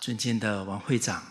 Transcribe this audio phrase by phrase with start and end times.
[0.00, 1.22] 尊敬的王会长，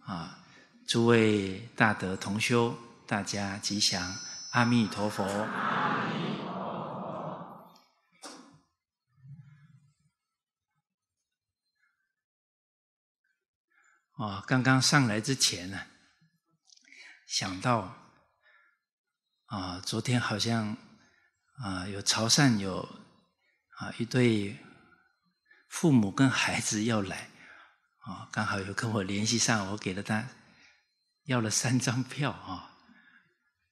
[0.00, 0.38] 啊，
[0.86, 2.76] 诸位大德同修，
[3.06, 4.16] 大家吉祥，
[4.52, 5.24] 阿弥陀佛。
[14.16, 15.78] 啊，刚刚上来之前呢，
[17.26, 17.94] 想到
[19.46, 20.76] 啊，昨天好像
[21.62, 22.80] 啊有潮汕有
[23.76, 24.56] 啊一对
[25.68, 27.30] 父母跟孩子要来。
[28.08, 30.26] 啊，刚好有跟我联系上，我给了他
[31.24, 32.78] 要了三张票啊，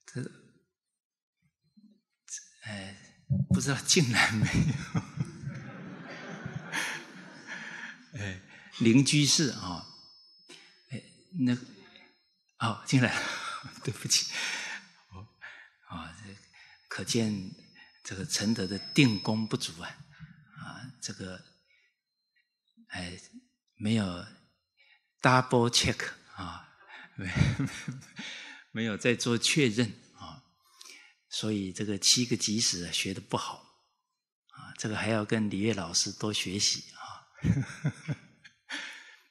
[0.05, 0.21] 这，
[2.61, 2.95] 哎，
[3.49, 4.45] 不知道进来没
[4.93, 5.01] 有？
[8.21, 8.39] 哎，
[8.77, 9.87] 邻居是啊，
[10.91, 11.01] 哎，
[11.39, 11.57] 那，
[12.59, 13.21] 哦，进来了，
[13.83, 14.31] 对不起，
[15.09, 15.27] 哦，
[15.89, 16.37] 啊，这
[16.87, 17.33] 可见
[18.03, 19.89] 这个承德的定功不足啊，
[20.61, 21.43] 啊，这个，
[22.89, 23.19] 哎。
[23.77, 24.25] 没有
[25.21, 26.67] double check 啊，
[27.15, 27.31] 没
[28.71, 30.43] 没有在做确认啊，
[31.29, 33.63] 所以这个七个即使学的不好
[34.51, 37.29] 啊，这个还要跟李月老师多学习啊。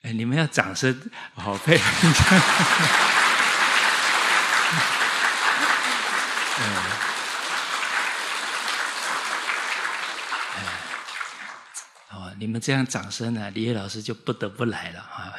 [0.03, 3.13] 哎，你们要掌声，好配合。
[12.39, 15.33] 你们这样掌声呢，李烨老师就不得不来了啊！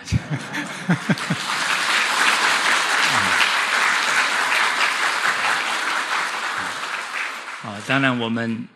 [7.70, 8.68] 啊，当然我们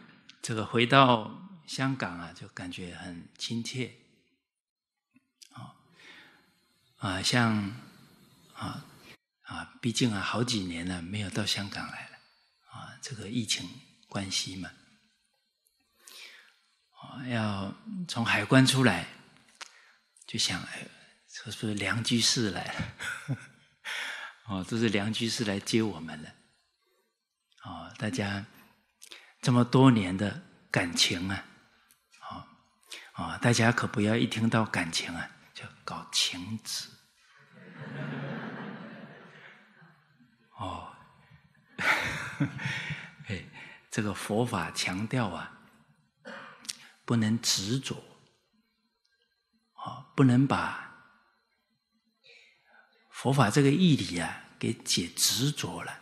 [0.42, 1.32] 这个回到
[1.66, 3.92] 香港啊，就感觉很亲切。
[5.54, 5.74] 啊
[6.98, 7.74] 啊，像
[8.54, 8.86] 啊
[9.44, 12.18] 啊，毕竟啊，好几年了没有到香港来了
[12.70, 13.68] 啊，这个疫情
[14.08, 14.70] 关系嘛。
[17.28, 17.74] 要
[18.08, 19.06] 从海关出来，
[20.26, 20.88] 就想，哎，
[21.28, 23.38] 这是不是梁居士来了？
[24.48, 26.30] 哦，这是梁居士来接我们了。
[27.64, 28.46] 哦，大家
[29.42, 31.46] 这么多年的感情啊，
[32.30, 32.44] 哦，
[33.16, 36.90] 哦，大家可不要一听到感情啊，就搞情执。
[40.58, 40.92] 哦，
[43.28, 43.44] 哎，
[43.90, 45.60] 这个佛法强调啊。
[47.06, 47.96] 不能执着，
[49.74, 50.90] 啊，不能把
[53.10, 56.00] 佛法这个义理啊给解执着了。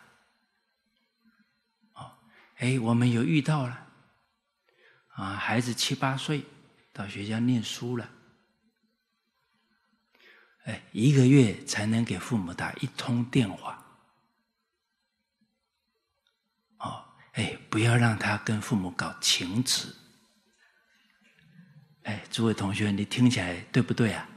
[1.94, 2.18] 哦，
[2.56, 3.86] 哎，我们有遇到了，
[5.08, 6.44] 啊，孩子七八岁
[6.92, 8.08] 到学校念书了，
[10.64, 13.84] 哎，一个月才能给父母打一通电话，
[16.78, 19.96] 哦，哎，不要让他跟父母搞情执。
[22.10, 24.28] 哎，诸位同学，你听起来对不对啊？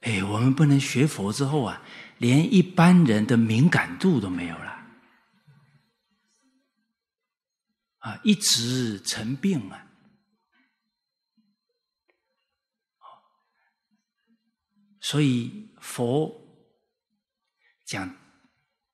[0.00, 1.80] 哎，我们不能学佛之后啊，
[2.18, 4.84] 连一般人的敏感度都没有了，
[7.98, 9.86] 啊，一直成病啊！
[15.00, 16.34] 所以佛
[17.84, 18.10] 讲《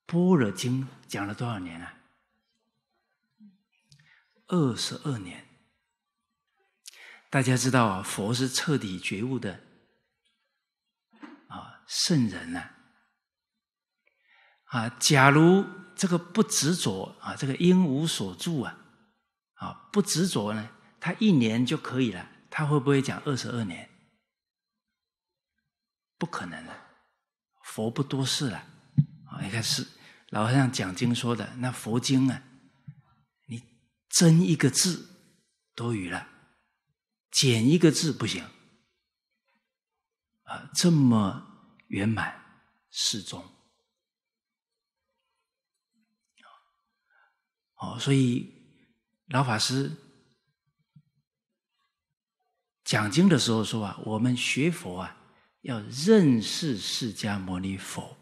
[0.04, 1.94] 般若经》讲了多少年啊？
[4.48, 5.46] 二十二年。
[7.30, 9.60] 大家知道啊，佛是彻底觉悟的
[11.46, 12.70] 啊圣人呐
[14.64, 14.88] 啊！
[14.98, 15.64] 假如
[15.94, 18.76] 这个不执着啊，这个应无所住啊
[19.54, 23.88] 啊不执着呢，他一年就可以了，他会不会讲二十二年？
[26.18, 26.76] 不可能的，
[27.62, 28.58] 佛不多事了
[29.28, 29.40] 啊！
[29.40, 29.86] 你看是
[30.30, 32.42] 老和尚讲经说的，那佛经啊，
[33.46, 33.62] 你
[34.08, 35.08] 增一个字
[35.76, 36.26] 多余了。
[37.30, 38.44] 减一个字不行
[40.42, 40.70] 啊！
[40.74, 41.46] 这么
[41.86, 43.44] 圆满适中
[47.76, 48.52] 哦，所以
[49.28, 49.90] 老法师
[52.84, 55.16] 讲经的时候说啊，我们学佛啊，
[55.62, 58.16] 要认识释迦牟尼佛。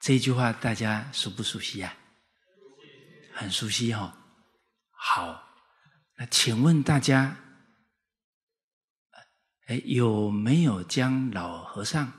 [0.00, 1.96] 这句话大家熟不熟悉啊？
[3.32, 4.12] 很熟悉哈、哦。
[4.90, 5.48] 好，
[6.16, 7.36] 那请问大家。
[9.70, 12.12] 哎，有没有将老和尚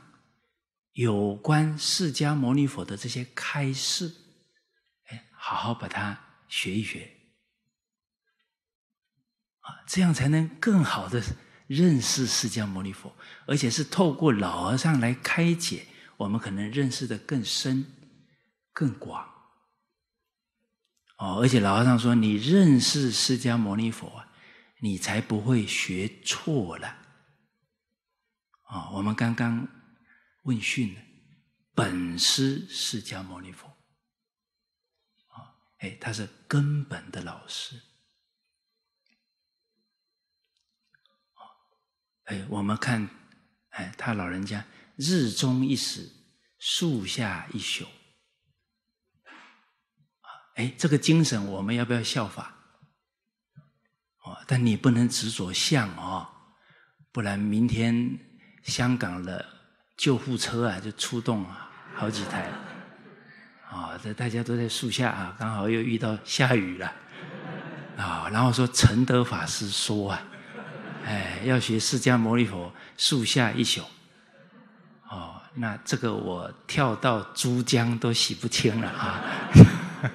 [0.93, 4.09] 有关释迦牟尼佛的这些开示，
[5.09, 6.17] 哎，好好把它
[6.47, 7.11] 学一学
[9.59, 11.21] 啊，这样才能更好的
[11.67, 13.13] 认识释迦牟尼佛，
[13.45, 17.85] 而且是透过老和尚来开解，我们可能认识的更深、
[18.71, 19.29] 更广。
[21.17, 24.23] 哦，而且老和尚说，你认识释迦牟尼佛，
[24.79, 26.99] 你才不会学错了。
[28.71, 29.67] 啊，我们刚刚
[30.43, 31.01] 问讯了，
[31.75, 33.67] 本师释迦牟尼佛，
[35.27, 37.75] 啊，哎，他是根本的老师，
[42.23, 43.09] 哎，我们看，
[43.71, 44.65] 哎，他老人家
[44.95, 46.09] 日中一时，
[46.57, 47.85] 树下一宿，
[50.55, 52.57] 哎，这个精神我们要不要效法？
[54.23, 56.55] 哦，但你不能执着相哦，
[57.11, 58.30] 不然明天
[58.63, 59.45] 香港的
[59.97, 62.49] 救护车啊就出动啊好几台，
[63.69, 66.91] 啊，这大家都在树下啊，刚好又遇到下雨了，
[67.97, 70.21] 啊，然后说承德法师说啊，
[71.05, 73.81] 哎，要学释迦牟尼佛树下一宿，
[75.09, 79.21] 哦，那这个我跳到珠江都洗不清了啊。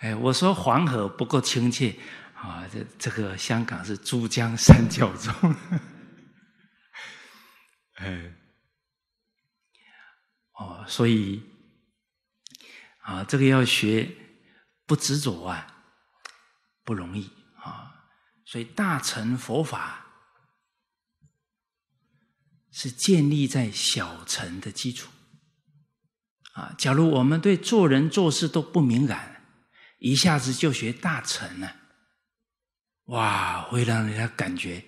[0.00, 1.86] 哎，我说黄河不够清澈，
[2.34, 5.32] 啊，这这个香港是珠江三角洲，
[7.94, 8.34] 哎，
[10.52, 11.42] 哦，所以
[12.98, 14.10] 啊，这个要学
[14.86, 15.84] 不执着啊，
[16.84, 18.08] 不容易啊，
[18.44, 20.06] 所以大乘佛法
[22.70, 25.10] 是建立在小乘的基础
[26.54, 26.74] 啊。
[26.76, 29.46] 假如我们对做人做事都不敏感，
[29.98, 31.76] 一下子就学大乘了，
[33.04, 33.62] 哇！
[33.62, 34.84] 会让人家感觉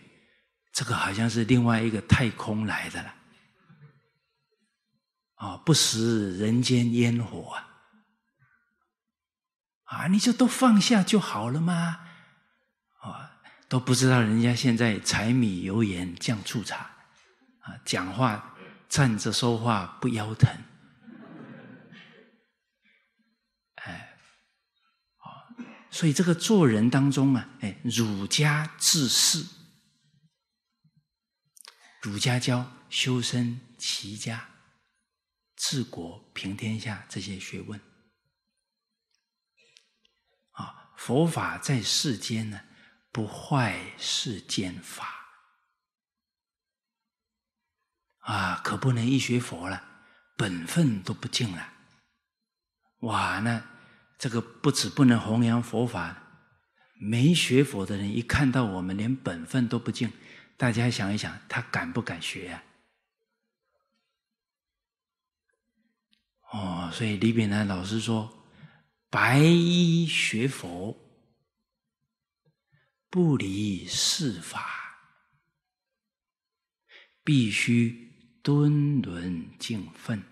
[0.77, 3.15] 这个好像是另外一个太空来的了，
[5.37, 5.57] 啊！
[5.57, 7.69] 不食人间烟火啊！
[9.85, 10.07] 啊！
[10.09, 12.01] 你就都放下就好了吗？
[13.01, 13.41] 啊！
[13.71, 16.91] 都不知道人家现在柴米油盐酱醋茶
[17.61, 18.55] 啊，讲话
[18.87, 20.47] 站着说话不腰疼。
[25.89, 29.43] 所以这个做人当中啊，哎，儒家治世，
[32.03, 34.49] 儒家教修身齐家、
[35.57, 37.81] 治国平天下这些学问
[40.53, 40.93] 啊。
[40.97, 42.61] 佛法在世间呢，
[43.13, 45.15] 不坏世间法
[48.19, 49.83] 啊，可不能一学佛了，
[50.37, 51.73] 本分都不净了。
[53.01, 53.77] 哇，那。
[54.19, 56.17] 这个不止不能弘扬佛法，
[56.99, 60.11] 没学佛的人一看到我们连本分都不尽，
[60.57, 62.63] 大家想一想，他敢不敢学呀？
[66.53, 68.33] 哦，所以李炳南老师说
[69.11, 70.97] ：“白衣学佛，
[73.11, 74.97] 不离世法，
[77.23, 80.23] 必须敦伦敬分。”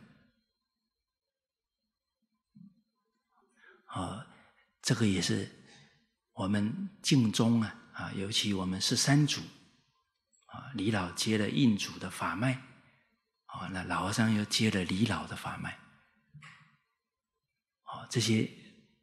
[3.87, 4.27] 啊，
[4.81, 5.51] 这个也是
[6.33, 9.43] 我们净宗啊啊，尤其我们是三祖
[10.55, 12.55] 啊，李老接了印祖的法脉
[13.47, 15.73] 啊，那老和尚又接了李老的法脉，
[17.83, 18.49] 啊，这些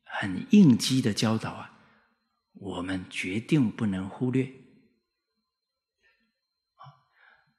[0.04, 1.78] 很应机的教导啊，
[2.54, 4.52] 我们决定不能忽略。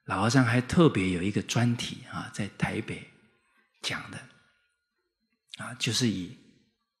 [0.05, 3.09] 老和尚还特别有一个专题啊，在台北
[3.81, 4.17] 讲的
[5.57, 6.41] 啊，就是以。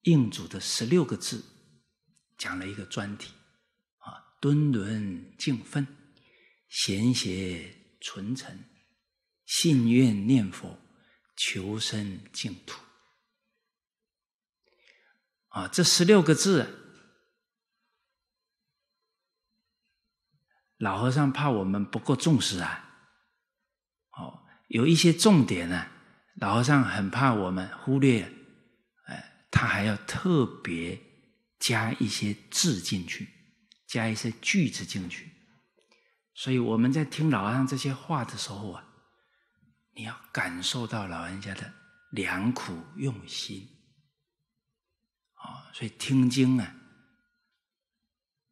[0.05, 1.41] 印祖的十六个字，
[2.37, 3.31] 讲了一个专题，
[3.99, 5.87] 啊，敦伦敬分，
[6.73, 8.65] 贤邪纯诚，
[9.45, 10.79] 信愿念佛，
[11.37, 12.81] 求生净土。
[15.49, 16.67] 啊，这十六个字，
[20.77, 22.89] 老和尚怕我们不够重视啊，
[24.17, 25.91] 哦，有一些重点呢，
[26.37, 28.23] 老和尚很怕我们忽略。
[29.05, 30.99] 哎他还要特别
[31.59, 33.29] 加一些字进去，
[33.85, 35.29] 加一些句子进去，
[36.33, 38.83] 所以我们在听老和尚这些话的时候啊，
[39.95, 41.73] 你要感受到老人家的
[42.11, 43.69] 良苦用心
[45.35, 46.75] 啊，所以听经啊，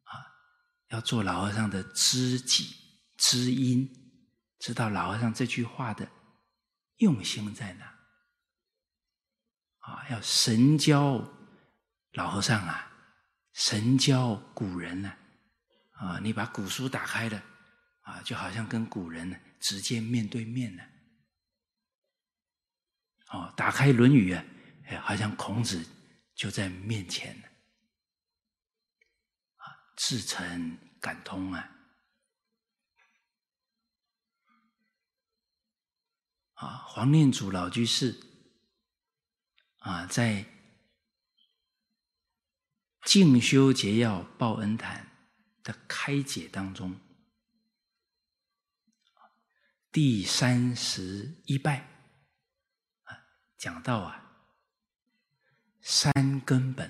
[0.04, 0.12] 啊，
[0.90, 2.76] 要做老和尚的知己
[3.16, 3.88] 知音，
[4.58, 6.08] 知道老和尚这句话的
[6.98, 7.86] 用心在哪。
[9.78, 11.20] 啊，要神交
[12.12, 12.92] 老和尚啊，
[13.52, 15.12] 神交古人呢，
[15.94, 17.42] 啊，你把古书打开了，
[18.02, 20.82] 啊，就好像跟古人直接面对面呢。
[23.30, 24.44] 哦，打开《论语》啊，
[24.86, 25.84] 哎，好像孔子
[26.34, 27.48] 就在面前呢，
[29.56, 29.64] 啊，
[29.96, 31.70] 至诚感通啊，
[36.54, 38.28] 啊，黄念祖老居士。
[39.78, 40.44] 啊，在
[43.04, 45.10] 《静修结要报恩坛》
[45.66, 47.00] 的开解当中，
[49.92, 51.80] 第三十一拜
[53.02, 53.12] 啊，
[53.58, 54.24] 讲到啊，
[55.82, 56.88] 三根本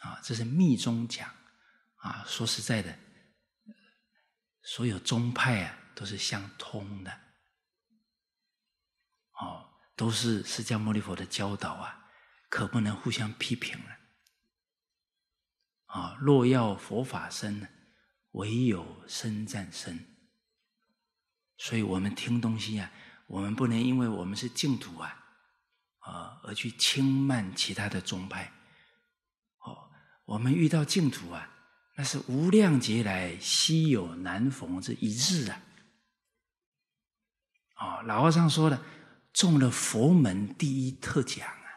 [0.00, 1.26] 啊，这是密宗讲
[1.94, 2.22] 啊。
[2.26, 2.98] 说实在的，
[4.60, 7.10] 所有宗派啊都是相通的，
[9.40, 12.10] 哦，都是释迦牟尼佛的教导啊，
[12.50, 13.96] 可不能互相批评了。
[15.86, 17.66] 啊，若要佛法深，
[18.32, 20.09] 唯有深赞深。
[21.62, 22.90] 所以我们听东西啊，
[23.26, 25.14] 我们不能因为我们是净土啊，
[25.98, 28.50] 啊而去轻慢其他的宗派。
[29.58, 29.90] 哦，
[30.24, 31.50] 我们遇到净土啊，
[31.96, 35.60] 那是无量劫来稀有难逢这一日啊！
[37.76, 38.82] 哦，老和尚说了，
[39.34, 41.68] 中了佛门第一特奖啊！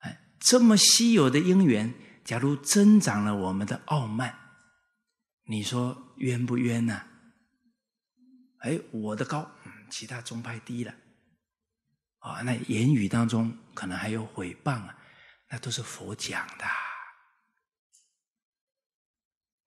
[0.00, 1.94] 哎，这么稀有的因缘，
[2.26, 4.38] 假如增长了我们的傲慢，
[5.44, 7.06] 你说冤不冤呢？
[8.60, 9.50] 哎，我的高，
[9.90, 10.94] 其他宗派低了，
[12.18, 14.98] 啊，那言语当中可能还有诽谤啊，
[15.48, 16.64] 那都是佛讲的，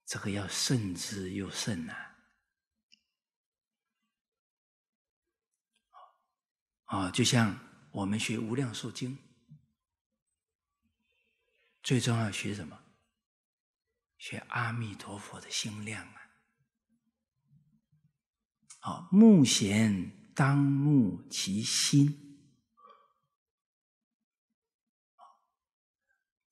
[0.06, 1.94] 这个要慎之又慎呐，
[6.84, 7.58] 啊，就像
[7.92, 9.18] 我们学《无量寿经》，
[11.82, 12.78] 最重要学什么？
[14.18, 16.21] 学阿弥陀佛的心量啊。
[18.84, 22.18] 好，目贤当目其心。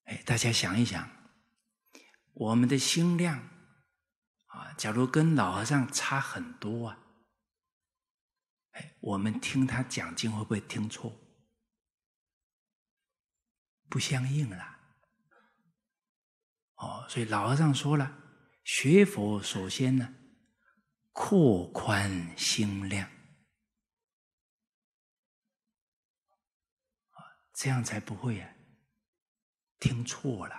[0.04, 1.10] 哎，大家想一想，
[2.34, 3.40] 我们的心量
[4.46, 7.00] 啊，假如跟老和尚差很多啊，
[8.74, 11.12] 哎，我们听他讲经会不会听错？
[13.90, 14.78] 不相应了。
[16.76, 18.20] 哦，所以老和尚说了，
[18.64, 20.14] 学佛首先呢。
[21.22, 23.12] 扩宽心量，
[27.54, 28.50] 这样才不会啊
[29.80, 30.56] 听错了。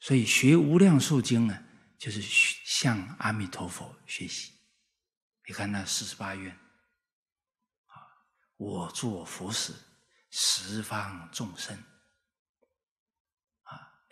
[0.00, 1.64] 所以学《无量寿经》呢，
[1.96, 4.52] 就是向阿弥陀佛学习。
[5.46, 6.58] 你看那四十八愿，
[8.56, 9.72] 我做佛时，
[10.30, 11.80] 十方众生。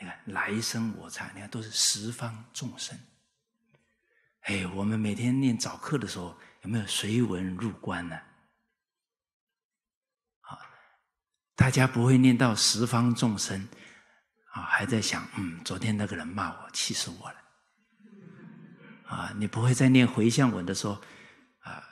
[0.00, 2.96] 你看，来生我忏，你看都是十方众生。
[4.42, 8.16] 哎，我们每天念早课的时候，有没有随文入观呢？
[10.42, 10.58] 啊，
[11.56, 13.68] 大家不会念到十方众生，
[14.52, 17.36] 啊，还在想，嗯，昨天那个人骂我，气死我了。
[19.06, 21.02] 啊，你不会在念回向文的时候，
[21.60, 21.82] 啊，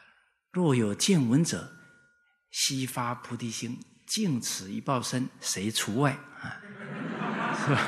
[0.53, 1.77] 若有见闻者，
[2.51, 6.13] 悉发菩提心，尽此一报身，谁除外？
[6.41, 6.63] 啊。
[7.67, 7.81] 是吧？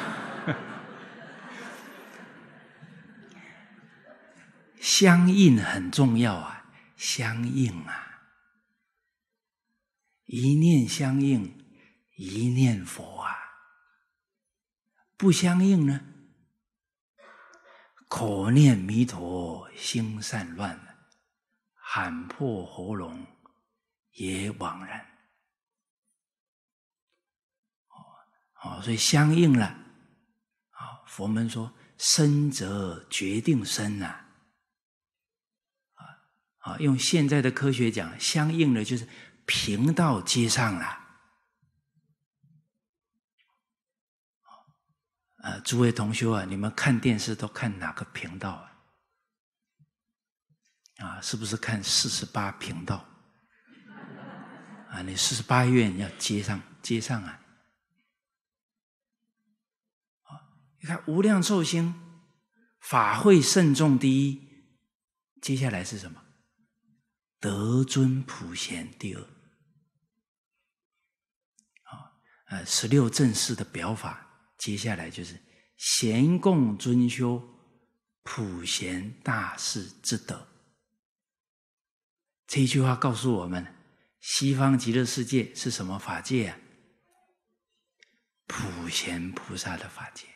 [4.81, 8.23] 相应很重要啊，相应啊，
[10.25, 11.57] 一念相应，
[12.17, 13.37] 一念佛啊。
[15.17, 16.01] 不相应呢，
[18.09, 20.99] 口念弥陀心散乱，
[21.75, 23.25] 喊破喉咙
[24.13, 25.18] 也枉然。
[28.63, 34.07] 哦，所以相应了，啊，佛门说生则决定生呐，
[35.95, 36.03] 啊，
[36.59, 39.09] 啊，用现在的科学讲，相应的就是
[39.47, 40.85] 频道接上了，
[45.43, 48.73] 啊，诸位同学啊，你们看电视都看哪个频道啊？
[50.99, 53.09] 啊，是不是看四十八频道？
[54.91, 57.41] 啊，你四十八愿要接上，接上啊。
[60.81, 61.95] 你看无量寿星，
[62.81, 64.49] 法会甚重第一，
[65.43, 66.23] 接下来是什么？
[67.41, 69.23] 德尊普贤第二。
[69.23, 69.27] 啊，
[72.47, 75.41] 呃，十六正士的表法，接下来就是
[75.77, 77.43] 贤共尊修
[78.23, 80.47] 普贤大士之德。
[82.47, 83.75] 这一句话告诉我们，
[84.21, 86.59] 西方极乐世界是什么法界啊？
[88.47, 90.27] 普贤菩萨的法界。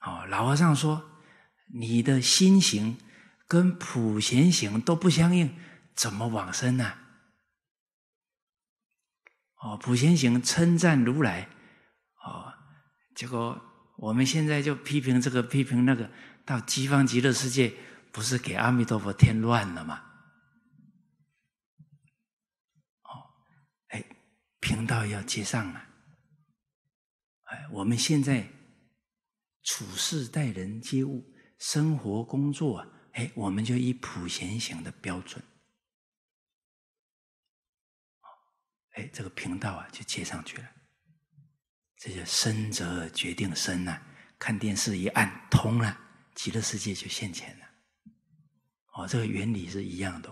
[0.00, 1.10] 哦，老和尚说
[1.74, 2.98] ：“你的心行
[3.48, 5.58] 跟普贤行都不相应，
[5.94, 6.94] 怎么往生呢？”
[9.60, 11.48] 哦，普贤行称赞如来，
[12.24, 12.54] 哦，
[13.16, 13.60] 结果
[13.96, 16.08] 我们现在就批评这个，批评那个，
[16.44, 17.74] 到西方极乐世界，
[18.12, 20.00] 不是给阿弥陀佛添乱了吗？
[23.02, 23.34] 哦，
[23.88, 24.04] 哎，
[24.60, 25.82] 频道要接上了，
[27.46, 28.57] 哎，我们现在。
[29.68, 31.22] 处事待人接物、
[31.58, 35.44] 生活工作啊，哎，我们就以普贤行的标准，
[38.92, 40.66] 哎，这个频道啊就接上去了。
[41.98, 44.00] 这就身则决定身呐、
[44.38, 46.00] 看电视一按通了，
[46.34, 47.66] 极乐世界就现前了。
[48.94, 50.30] 哦，这个原理是一样的。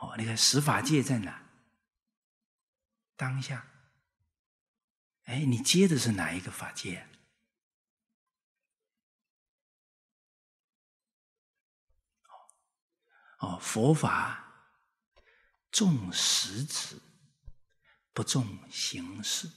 [0.00, 1.46] 哦，你看十法界在哪？
[3.16, 3.69] 当下。
[5.24, 7.06] 哎，你接的是哪一个法界？
[13.38, 14.76] 哦，佛法
[15.70, 17.00] 重实质，
[18.12, 19.48] 不重形式。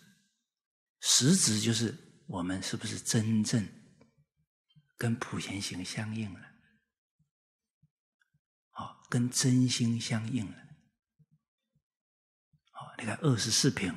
[1.01, 3.67] 实质就是我们是不是真正
[4.97, 6.39] 跟普贤行相应了？
[8.75, 10.57] 哦，跟真心相应了。
[12.71, 13.93] 哦，你看二十四品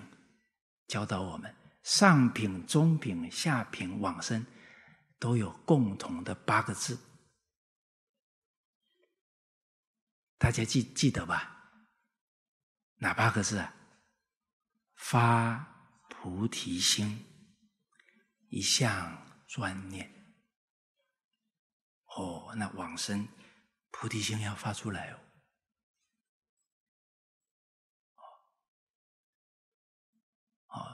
[0.86, 1.54] 教导我们。
[1.82, 4.44] 上品、中品、下品、往生，
[5.20, 6.98] 都有共同的八个字，
[10.36, 11.78] 大家记记得吧？
[12.96, 13.72] 哪八个字啊？
[14.96, 17.24] 发菩提心，
[18.48, 20.12] 一向专念。
[22.16, 23.28] 哦，那往生
[23.92, 25.20] 菩提心要发出来哦。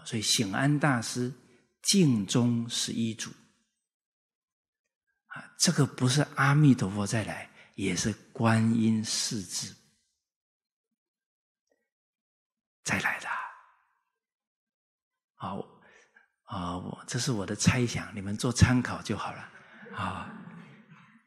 [0.05, 1.33] 所以，醒安大师
[1.83, 3.31] 净宗十一祖
[5.29, 9.75] 啊，这个不是阿弥陀佛再来，也是观音势至
[12.85, 13.29] 再来的。
[15.35, 15.59] 好
[16.45, 19.49] 啊，我这是我的猜想，你们做参考就好了。
[19.97, 20.31] 啊，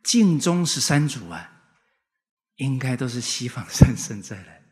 [0.04, 1.52] 净宗十三祖啊，
[2.56, 4.64] 应该都是西方 三圣再来。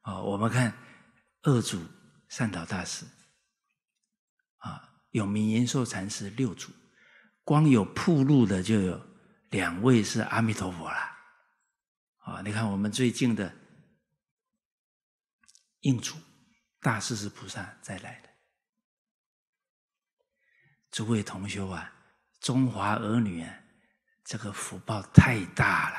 [0.00, 0.72] 啊，我们看
[1.42, 1.80] 二祖
[2.34, 3.06] 善导大师。
[4.56, 6.72] 啊有名延寿禅师六祖，
[7.44, 9.00] 光有铺路的就有
[9.50, 10.96] 两位是阿弥陀佛了。
[12.18, 13.54] 啊，你看我们最近的
[15.82, 16.16] 应主
[16.80, 18.28] 大势至菩萨再来的，
[20.90, 21.92] 诸位同修啊，
[22.40, 23.54] 中华儿女啊，
[24.24, 25.96] 这个福报太大了。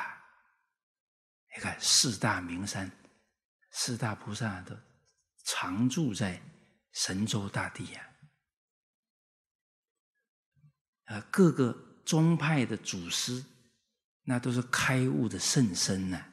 [1.54, 2.90] 你看四大名山，
[3.70, 4.76] 四大菩萨都
[5.46, 6.42] 常住在
[6.92, 8.02] 神州大地呀。
[11.06, 13.44] 啊，各个宗派的祖师，
[14.24, 16.26] 那都是开悟的圣僧呐。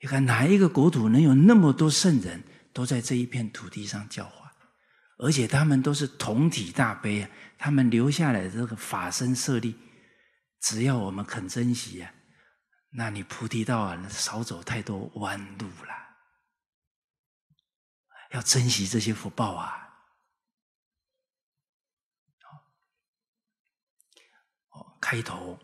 [0.00, 4.50] 你看哪一个国土能有那么多圣人，都在这一片土地上教化，
[5.18, 7.30] 而且他们都是同体大悲啊！
[7.58, 9.76] 他们留下来的这个法身舍利，
[10.60, 12.14] 只要我们肯珍惜啊，
[12.90, 16.07] 那你菩提道啊，少走太多弯路了。
[18.30, 19.84] 要珍惜这些福报啊！
[25.00, 25.58] 开头，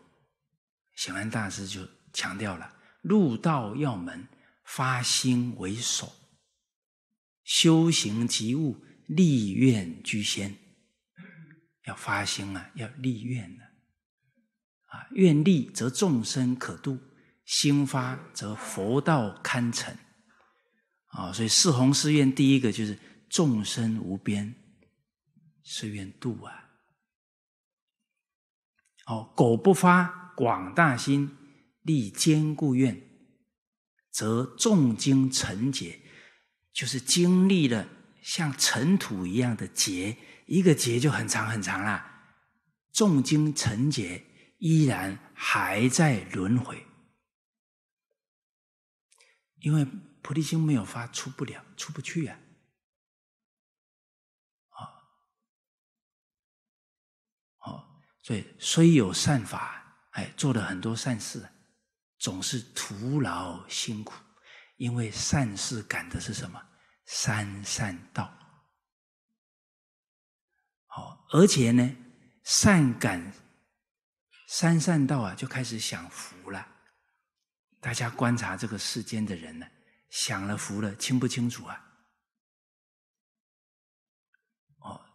[0.95, 4.27] 显安大师就强调了：入道要门，
[4.63, 6.07] 发心为首；
[7.43, 10.57] 修行及物，立愿居先。
[11.83, 13.63] 要发心啊，要立愿呢。
[14.85, 16.97] 啊，愿立则众生可度，
[17.45, 19.95] 心发则佛道堪成。
[21.15, 22.97] 啊，所以四弘誓愿第一个就是
[23.29, 24.53] 众生无边，
[25.63, 26.69] 誓愿度啊。
[29.05, 31.31] 哦，苟不发广大心，
[31.83, 33.01] 立坚固愿，
[34.11, 36.01] 则众经尘劫，
[36.73, 37.87] 就是经历了
[38.21, 42.03] 像尘土一样的劫，一个劫就很长很长了。
[42.91, 44.25] 众经尘劫
[44.57, 46.85] 依然还在轮回，
[49.59, 49.87] 因为
[50.25, 52.35] 菩提心没有发，出不了，出不去呀
[54.69, 54.89] 啊。
[58.23, 61.47] 所以虽有善法，哎，做了很多善事，
[62.17, 64.15] 总是徒劳辛苦，
[64.77, 66.59] 因为善事赶的是什么？
[67.05, 68.35] 三善道。
[70.87, 71.95] 好，而且呢，
[72.43, 73.31] 善感
[74.47, 76.67] 三善道啊，就开始享福了。
[77.79, 79.67] 大家观察这个世间的人呢，
[80.09, 82.07] 享了福了，清不清楚啊？
[84.79, 85.05] 哦，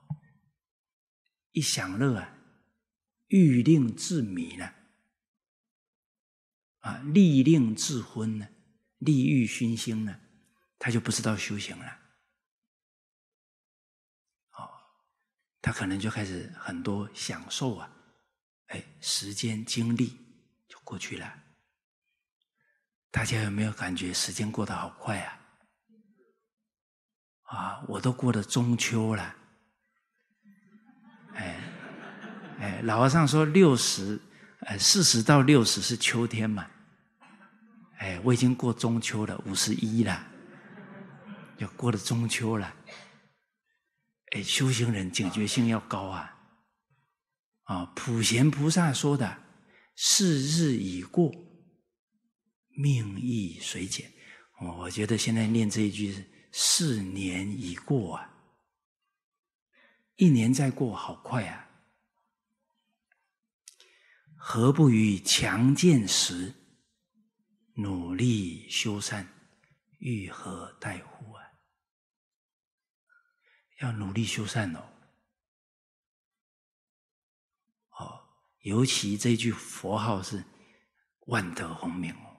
[1.53, 2.37] 一享乐啊。
[3.29, 4.75] 欲令自迷呢，
[6.81, 8.49] 啊，利令自昏呢，
[8.99, 10.21] 利欲熏心呢，
[10.81, 11.87] 他就不知道修行了。
[14.51, 14.69] 哦，
[15.63, 17.97] 他可能就开始很多享受啊，
[18.67, 20.19] 哎，时间精力
[20.69, 21.40] 就过去了。
[23.11, 25.37] 大家有没有感觉时间过得好快啊？
[27.43, 29.35] 啊，我都过了中秋了，
[31.35, 31.61] 哎，
[32.61, 34.21] 哎老和尚说六十，
[34.61, 36.65] 呃，四十到六十是秋天嘛。
[37.99, 40.25] 哎，我已经过中秋了，五十一了，
[41.59, 42.73] 要过了中秋了。
[44.33, 46.39] 哎，修行人警觉性要高啊！
[47.65, 49.43] 啊，普贤菩萨说的
[49.97, 51.33] “是日已过，
[52.81, 54.11] 命亦随减”，
[54.79, 58.35] 我觉得现在念这一句是“四年已过”啊，
[60.17, 61.69] 一年再过，好快啊！
[64.37, 66.55] 何不于强健时
[67.75, 69.27] 努力修善，
[69.99, 71.45] 欲何待乎啊？
[73.81, 74.93] 要努力修善哦！
[77.99, 78.29] 哦，
[78.63, 80.45] 尤其这句佛号是
[81.27, 82.30] 万德洪名哦，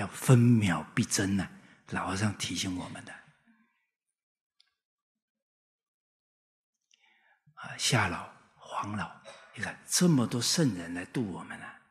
[0.00, 1.46] 要分秒必争呐！
[1.90, 3.12] 老和尚提醒我们的
[7.54, 9.20] 啊，夏老、黄老。
[9.54, 11.82] 你看这么多圣人来度我们啊！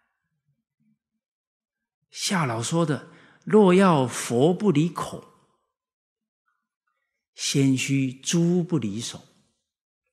[2.10, 3.12] 夏老说的
[3.46, 5.52] “若要佛不离口，
[7.36, 9.24] 先须诸不离手”，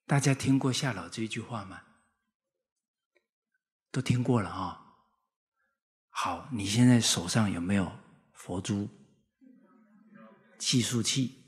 [0.04, 1.84] 大家听过夏老这句话吗？
[3.90, 4.85] 都听过了啊、
[6.18, 7.92] 好，你现在手上有没有
[8.32, 8.88] 佛珠、
[10.56, 11.44] 计数器？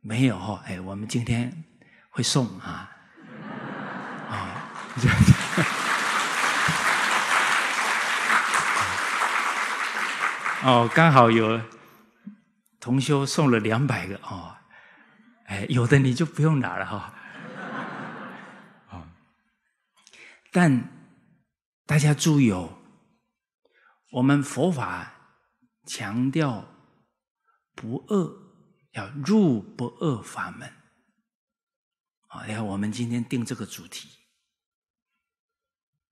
[0.00, 0.62] 没有哈？
[0.64, 1.64] 哎，我们今天
[2.08, 2.88] 会送啊！
[10.62, 11.60] 哦，刚好有
[12.78, 14.54] 同修送了两百个哦，
[15.46, 17.12] 哎，有的你就不用拿了哈。
[18.90, 19.02] 哦，
[20.52, 20.88] 但
[21.86, 22.77] 大家注意哦，
[24.10, 25.42] 我们佛法
[25.86, 26.66] 强调
[27.74, 30.68] 不恶，要入不恶法门。
[32.28, 34.08] 啊，你看我们今天定这个主题。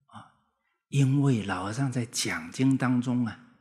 [0.06, 0.32] 啊
[0.88, 3.56] 因为老和尚在讲经当中啊，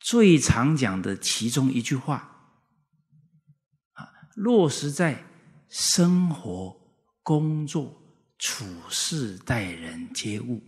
[0.00, 2.16] 最常讲的其中一句话
[3.92, 5.26] 啊，落实在
[5.68, 8.02] 生活、工作、
[8.38, 10.62] 处事、待人接物，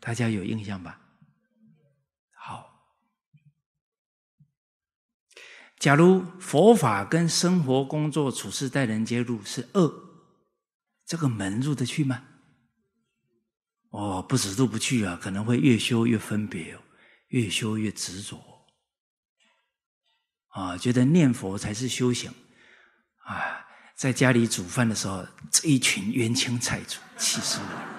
[0.00, 1.00] 大家有印象吧？
[2.32, 2.70] 好，
[5.78, 9.92] 假如佛法跟生活、工作、处事、待人接物是恶，
[11.04, 12.22] 这个门入得去吗？
[13.90, 16.78] 哦，不止入不去啊，可能会越修越分别，
[17.28, 18.38] 越修越执着
[20.48, 22.30] 啊，觉得念佛才是修行
[23.24, 27.95] 啊，在家里煮饭的时候，这一群冤亲债主气死我了，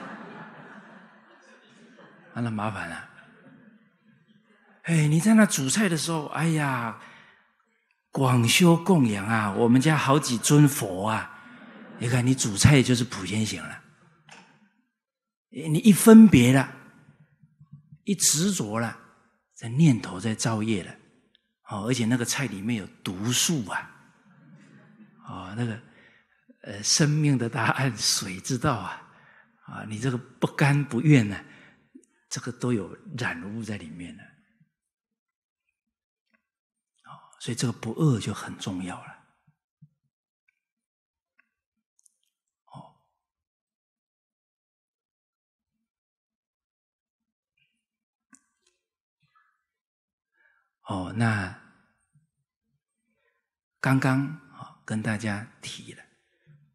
[2.38, 3.10] 啊，那麻烦了。
[4.84, 7.02] 哎，你在那煮菜的时候，哎呀，
[8.12, 11.36] 广修供养啊，我们家好几尊佛啊，
[11.98, 13.82] 你看你煮菜就是普贤行了。
[15.50, 16.72] 你一分别了，
[18.04, 18.96] 一执着了，
[19.56, 20.92] 这念头在造业了，
[21.70, 23.90] 哦，而且那个菜里面有毒素啊，
[25.28, 25.80] 哦，那个
[26.62, 29.02] 呃，生命的答案谁知道啊？
[29.66, 31.36] 啊，你这个不甘不愿呢，
[32.30, 34.24] 这个都有染污在里面了，
[37.06, 39.26] 哦，所以这个不二就很重要了。
[42.66, 43.00] 哦，
[50.84, 51.60] 哦那
[53.80, 56.04] 刚刚啊跟大家提了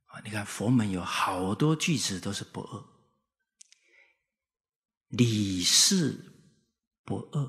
[0.06, 2.91] 啊，你看佛门有好多句子都是不二，
[5.12, 6.18] 理事
[7.04, 7.44] 不二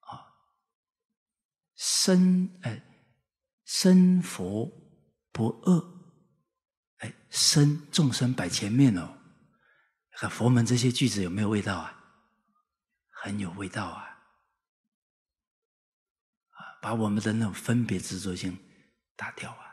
[0.00, 0.34] 啊，
[1.74, 2.82] 身哎
[3.64, 4.70] 身佛
[5.32, 5.80] 不二，
[6.98, 9.18] 哎身众生摆前面哦，
[10.12, 11.94] 看佛门这些句子有没有味道啊？
[13.10, 14.02] 很有味道啊！
[16.50, 18.56] 啊，把我们的那种分别执着性
[19.16, 19.67] 打掉啊。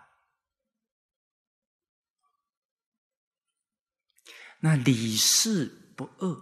[4.65, 6.41] 那理事不二，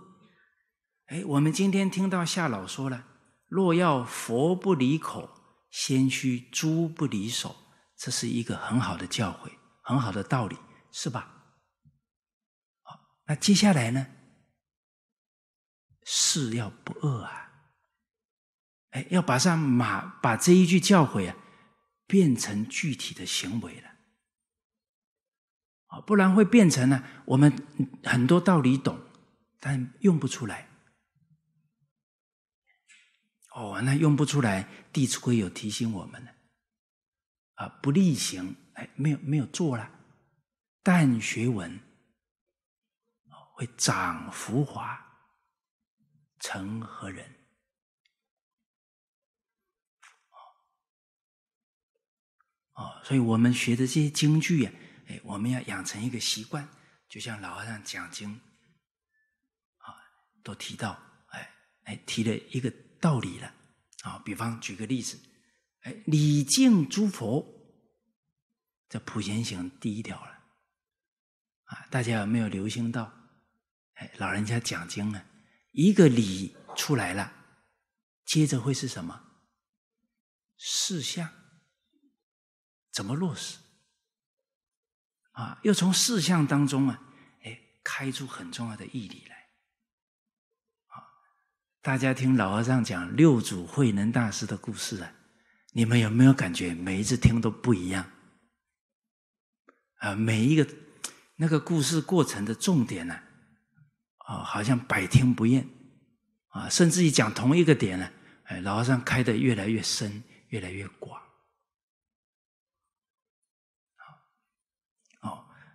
[1.07, 3.05] 哎，我们今天听到夏老说了
[3.51, 5.29] ：“若要佛不离口，
[5.69, 7.53] 先须诸不离手。”
[7.99, 10.55] 这是一个很好的教诲，很好的道理，
[10.93, 11.51] 是吧？
[12.83, 14.07] 好，那接下来呢？
[16.05, 17.51] 事要不二啊！
[18.91, 21.35] 哎，要把上马把这一句教诲啊，
[22.07, 23.89] 变成具体的行为了
[26.01, 27.51] 不然会变成呢，我们
[28.03, 28.99] 很多道理懂，
[29.59, 30.69] 但用不出来。
[33.55, 36.31] 哦，那用不出来，《弟子规》有提醒我们呢，
[37.53, 39.91] 啊，不力行哎，没有没有做了，
[40.81, 41.79] 但学文，
[43.53, 44.99] 会长浮华，
[46.39, 47.31] 成何人？
[52.73, 54.73] 哦，所以我们学的这些京剧啊，
[55.23, 56.67] 我们要养成一个习惯，
[57.09, 58.31] 就像老和尚讲经，
[59.77, 59.93] 啊，
[60.43, 63.53] 都提到，哎哎，提了一个道理了，
[64.03, 65.19] 啊，比方举个例子，
[65.81, 67.45] 哎，礼敬诸佛，
[68.89, 70.31] 这普贤行第一条了，
[71.65, 73.11] 啊，大家有没有留心到？
[73.93, 75.23] 哎，老人家讲经呢，
[75.71, 77.31] 一个礼出来了，
[78.25, 79.21] 接着会是什么？
[80.57, 81.29] 事项。
[82.91, 83.57] 怎么落实？
[85.33, 87.01] 啊，又从事项当中啊，
[87.43, 89.35] 哎，开出很重要的义理来。
[90.87, 91.01] 啊，
[91.81, 95.11] 大家听老和尚讲六祖慧能大师的故事啊，
[95.71, 98.05] 你们有没有感觉每一次听都不一样？
[99.99, 100.67] 啊，每一个
[101.35, 103.19] 那个故事过程的重点呢，
[104.17, 105.67] 啊，好像百听不厌，
[106.49, 108.07] 啊，甚至于讲同一个点呢，
[108.43, 111.22] 哎，老和尚开的越来越深，越来越广。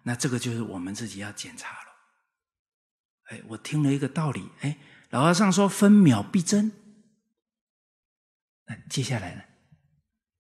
[0.09, 1.89] 那这个就是我们自己要检查了。
[3.25, 4.79] 哎，我听了一个道理，哎，
[5.11, 6.73] 老和尚说分秒必争。
[8.65, 9.43] 那接下来呢？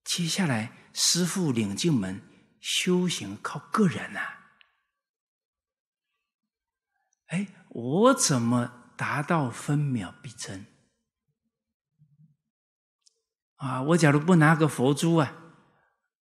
[0.04, 2.22] 接下来师父领进门，
[2.62, 4.20] 修行靠个人呐、
[7.26, 10.64] 哎，我怎么达到分秒必争？
[13.56, 15.36] 啊，我假如不拿个佛珠啊，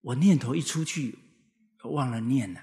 [0.01, 1.19] 我念头一出去，
[1.83, 2.63] 忘了念了。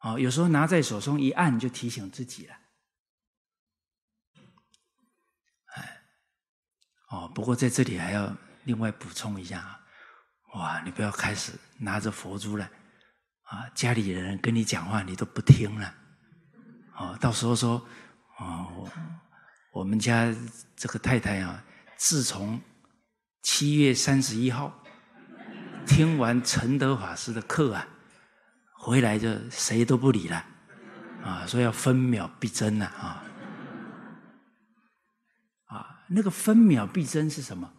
[0.00, 2.54] 哦，有时候拿在手中一按，就提醒自己了。
[5.74, 6.00] 哎，
[7.10, 8.34] 哦，不过在这里还要
[8.64, 9.80] 另外补充一下啊，
[10.54, 12.64] 哇，你不要开始拿着佛珠了
[13.42, 15.94] 啊，家里人跟你讲话你都不听了，
[16.96, 17.86] 哦，到时候说，
[18.38, 18.90] 哦，我
[19.80, 20.34] 我们家
[20.74, 21.62] 这个太太啊，
[21.98, 22.58] 自从
[23.42, 24.82] 七月三十一号
[25.86, 27.86] 听完陈德法师的课啊。
[28.82, 30.42] 回来就谁都不理了，
[31.22, 33.22] 啊，说要分秒必争了啊，
[35.66, 37.70] 啊，那个分秒必争是什么？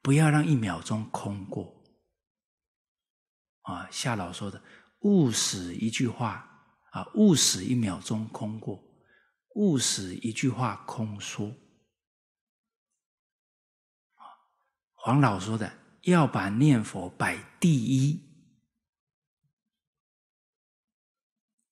[0.00, 1.82] 不要让一秒钟空过，
[3.62, 4.62] 啊，夏老说的，
[5.00, 6.48] 勿使一句话
[6.92, 8.80] 啊，勿使一秒钟空过，
[9.56, 11.52] 勿使一句话空说，
[14.94, 15.72] 黄老说的，
[16.02, 18.29] 要把念佛摆第一。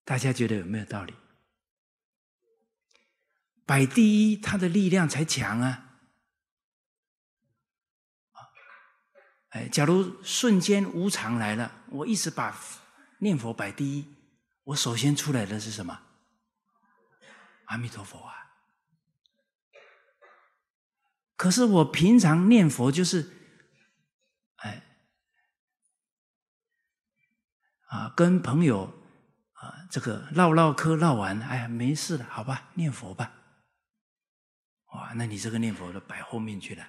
[0.08, 1.12] 大家觉得有没有道理？
[3.66, 6.00] 摆第一，他的力量才强啊！
[9.50, 12.58] 哎，假如瞬间无常来了，我一直把
[13.18, 14.16] 念佛摆第一，
[14.64, 16.00] 我首先出来的是什么？
[17.66, 18.34] 阿弥陀佛啊！
[21.36, 23.30] 可是我平常念佛就是，
[24.56, 24.82] 哎，
[27.88, 28.97] 啊，跟朋友。
[29.60, 33.32] 啊，这个唠唠嗑唠完，哎呀，没事了，好吧，念佛吧。
[34.92, 36.88] 哇，那你这个念佛都摆后面去了。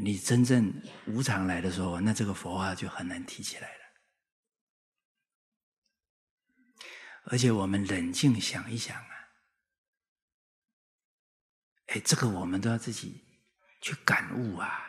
[0.00, 0.72] 你真正
[1.06, 3.78] 无常来的时候，那这个佛啊就很难提起来了。
[7.24, 9.10] 而且我们冷静想一想啊，
[11.88, 13.24] 哎，这个我们都要自己
[13.80, 14.84] 去感悟啊。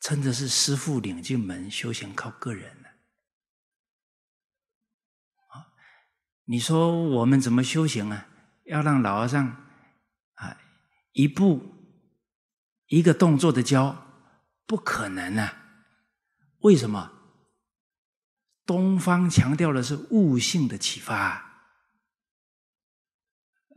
[0.00, 2.85] 真的是师父领进门，修行靠个人。
[6.46, 8.28] 你说我们怎么修行啊？
[8.64, 9.46] 要让老和尚
[10.34, 10.56] 啊
[11.12, 11.72] 一步
[12.88, 14.06] 一个动作的教，
[14.66, 15.56] 不可能啊！
[16.60, 17.12] 为什么？
[18.64, 21.68] 东方强调的是悟性的启发，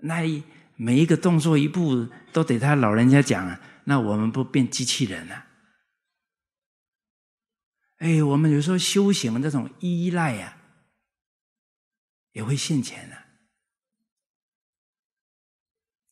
[0.01, 0.43] 那一
[0.75, 5.45] 每一个动作一步都得他老人家讲啊，那我们不变机器人了？
[7.97, 10.55] 哎，我们有时候修行这种依赖呀。
[12.31, 13.17] 也会现钱的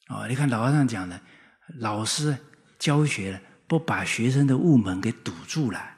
[0.07, 0.27] 哦！
[0.27, 1.21] 你看老和尚讲的，
[1.79, 2.37] 老师
[2.79, 5.97] 教学了，不把学生的物门给堵住了。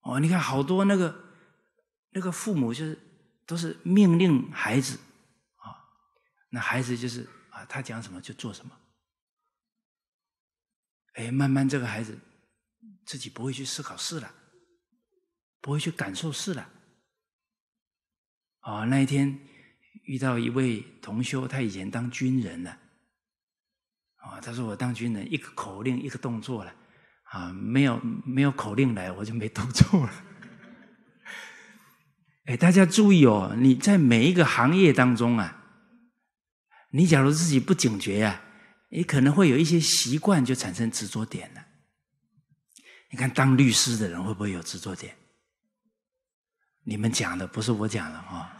[0.00, 1.24] 哦，你看好多那个
[2.10, 2.98] 那个父母就是
[3.44, 4.98] 都是命令孩子
[5.56, 5.76] 啊，
[6.50, 8.80] 那孩子就是啊，他讲什么就做什么。
[11.14, 12.18] 哎，慢慢这个孩子
[13.04, 14.34] 自己不会去思考事了，
[15.60, 16.72] 不会去感受事了。
[18.66, 19.38] 啊、那一天
[20.06, 22.70] 遇到一位同修，他以前当军人的，
[24.16, 26.74] 啊、他说我当军人，一个口令，一个动作了，
[27.30, 30.12] 啊，没有没有口令来，我就没读错了。
[32.46, 35.62] 哎，大家注意哦，你在每一个行业当中啊，
[36.90, 38.42] 你假如自己不警觉啊，
[38.88, 41.64] 你可能会有一些习惯就产生执着点了。
[43.12, 45.14] 你看，当律师的人会不会有执着点？
[46.82, 48.26] 你们讲的不是我讲的啊。
[48.30, 48.55] 哦，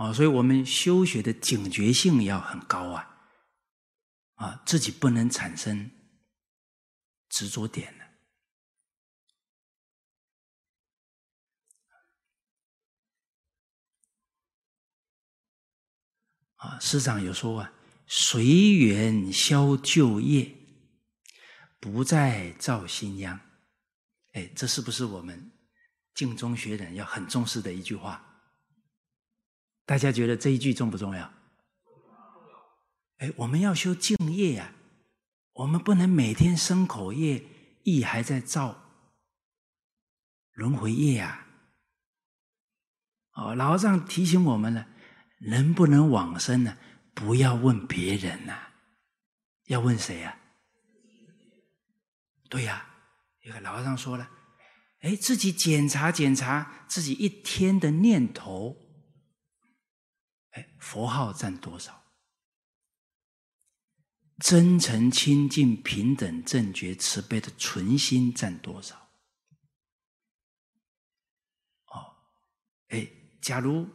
[0.00, 3.20] 啊所以我们修学的警觉性要很高啊，
[4.36, 5.90] 啊，自己不能产生
[7.28, 7.94] 执着点。
[16.56, 17.70] 啊，师长有说啊，
[18.06, 20.50] 随缘消旧业，
[21.78, 23.38] 不再造新殃。
[24.32, 25.52] 哎，这是不是我们
[26.14, 28.26] 净宗学人要很重视的一句话？
[29.90, 31.32] 大家觉得这一句重不重要？
[33.16, 34.72] 哎，我们要修净业呀，
[35.54, 37.44] 我们不能每天生口业
[37.82, 38.84] 意还在造
[40.52, 41.44] 轮回业呀。
[43.32, 44.86] 哦，老和尚提醒我们了。
[45.40, 46.78] 能不能往生呢？
[47.12, 48.68] 不要问别人呐，
[49.66, 50.38] 要问谁呀？
[52.48, 52.86] 对呀，
[53.42, 54.30] 一个老和尚说了，
[55.00, 58.76] 哎，自己检查检查自己一天的念头，
[60.50, 62.02] 哎，佛号占多少？
[64.38, 68.96] 真诚清净平等正觉慈悲的纯心占多少？
[71.86, 72.16] 哦，
[72.88, 73.08] 哎，
[73.40, 73.88] 假如。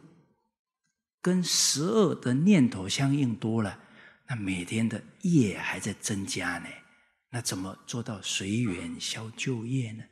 [1.22, 3.82] 跟十恶的念头相应多了，
[4.28, 6.68] 那每天的业还在增加呢。
[7.30, 10.04] 那怎么做到随缘消旧业呢？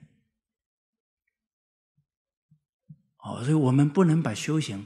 [3.19, 4.85] 哦，所以我们不能把修行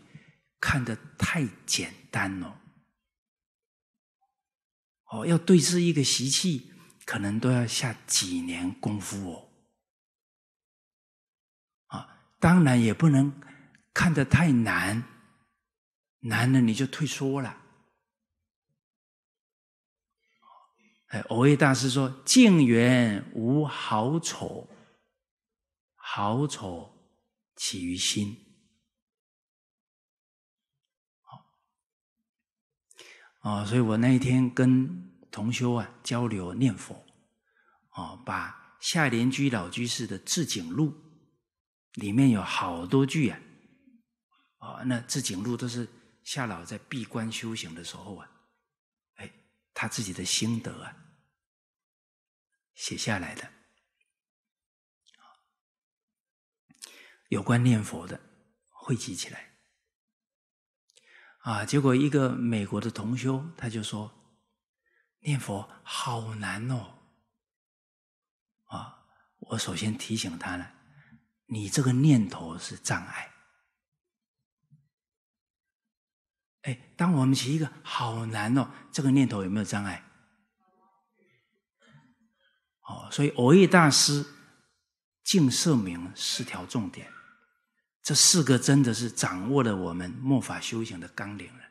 [0.60, 2.60] 看得太简单了。
[5.10, 6.72] 哦，要对治一个习气，
[7.04, 9.48] 可能都要下几年功夫哦。
[11.86, 13.40] 啊，当然也不能
[13.94, 15.02] 看得太难。
[16.20, 17.62] 难了你就退缩了。
[21.06, 24.68] 哎，蕅益大师说：“净缘无好丑，
[25.94, 26.92] 好丑
[27.56, 28.44] 起于心。”
[33.40, 37.04] 哦，所以我那一天跟同修啊交流念佛，
[37.92, 40.90] 哦，把夏莲居老居士的《智景录》
[42.00, 43.40] 里面有好多句啊，
[44.58, 45.88] 哦，那《智景录》都是。
[46.24, 48.30] 夏老在闭关修行的时候啊，
[49.14, 49.32] 哎，
[49.72, 50.94] 他自己的心得啊，
[52.74, 53.50] 写下来的，
[57.28, 58.20] 有关念佛的
[58.68, 59.47] 汇集起来，
[61.38, 64.12] 啊，结果一个美国的同修他就说，
[65.20, 66.98] 念佛好难哦，
[68.64, 69.06] 啊，
[69.38, 70.74] 我首先提醒他了，
[71.46, 73.32] 你这个念头是障碍。
[76.62, 80.04] 哎，当我们起一个好难哦，这个念头有没有障碍？
[82.82, 84.26] 哦，所以蕅益大师
[85.22, 87.10] 净色明是条重点，
[88.02, 91.64] 这四个真的是掌握了我们末法修行的纲领了。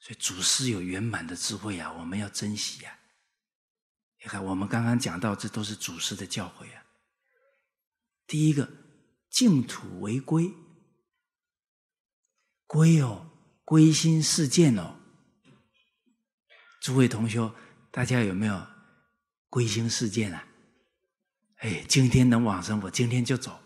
[0.00, 2.98] 所以祖师有圆满的智慧啊，我们要珍惜啊。
[4.22, 6.84] 你看，我们刚刚讲到，这都是祖师的教诲啊。
[8.26, 8.68] 第一个，
[9.30, 10.52] 净土为归，
[12.66, 13.30] 归哦。
[13.66, 14.94] 归心似箭哦，
[16.82, 17.50] 诸位同学，
[17.90, 18.66] 大家有没有
[19.48, 20.46] 归心似箭啊？
[21.60, 23.58] 哎，今天能往生，我今天就走。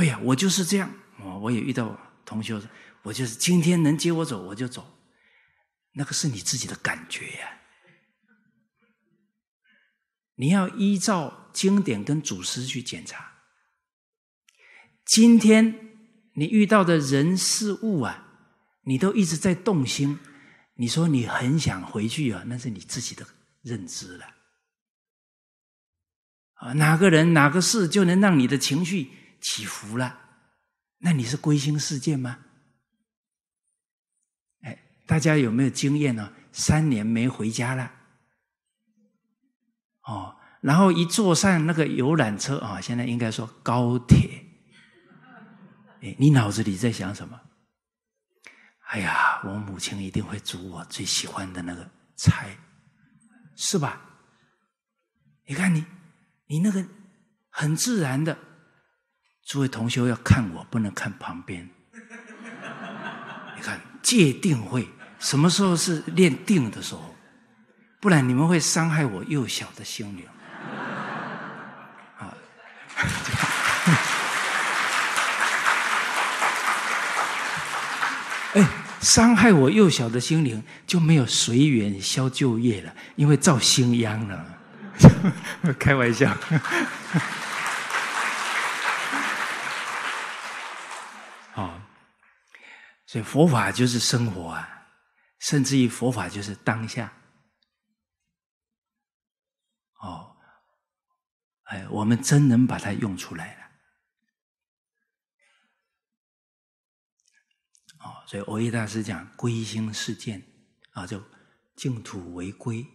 [0.00, 0.90] 对呀，我就是这样。
[1.22, 2.58] 我我也遇到同学，
[3.02, 4.98] 我就是今天能接我走，我就走。
[5.92, 7.60] 那个是你自己的感觉呀。
[10.36, 13.32] 你要依照经典跟祖师去检查。
[15.04, 15.88] 今天。
[16.34, 18.24] 你遇到的人事物啊，
[18.84, 20.18] 你都一直在动心。
[20.74, 23.26] 你说你很想回去啊，那是你自己的
[23.62, 24.26] 认知了。
[26.54, 29.10] 啊，哪个人哪个事就能让你的情绪
[29.40, 30.18] 起伏了？
[30.98, 32.38] 那你是归心似箭吗？
[34.62, 36.32] 哎，大家有没有经验呢？
[36.52, 37.92] 三年没回家了，
[40.02, 44.44] 哦，然后一坐上那个游览车啊，现在应该说高铁。
[46.02, 47.40] 哎，你脑子里在想什么？
[48.88, 52.58] 哎呀，我母亲一定会煮我最喜欢的那个菜，
[53.56, 54.02] 是吧？
[55.46, 55.84] 你看你，
[56.46, 56.84] 你那个
[57.48, 58.36] 很自然的，
[59.50, 61.68] 诸位同学要看我，不能看旁边。
[63.56, 64.88] 你看戒定慧，
[65.18, 67.16] 什么时候是练定的时候？
[67.98, 70.22] 不然你们会伤害我幼小的心灵。
[72.20, 72.30] 啊，
[78.54, 78.64] 哎，
[79.00, 84.46] 伤害我幼小的心灵就没有随缘消旧业了，因为造新殃了。
[85.76, 86.32] 开玩笑。
[93.10, 94.86] 所以佛法就是生活啊，
[95.40, 97.12] 甚至于佛法就是当下。
[100.00, 100.36] 哦，
[101.64, 103.64] 哎，我们真能把它用出来了。
[107.98, 110.40] 哦，所以蕅益大师讲归心似箭
[110.92, 111.20] 啊，就
[111.74, 112.86] 净土为归。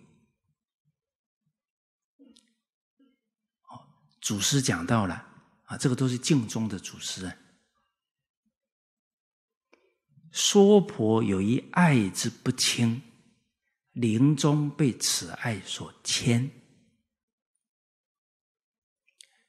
[3.68, 3.84] 哦，
[4.22, 5.16] 祖师讲到了
[5.66, 7.36] 啊，这个都是净宗的祖师啊。
[10.38, 13.02] 娑婆有一爱之不轻，
[13.94, 16.52] 临终被此爱所牵。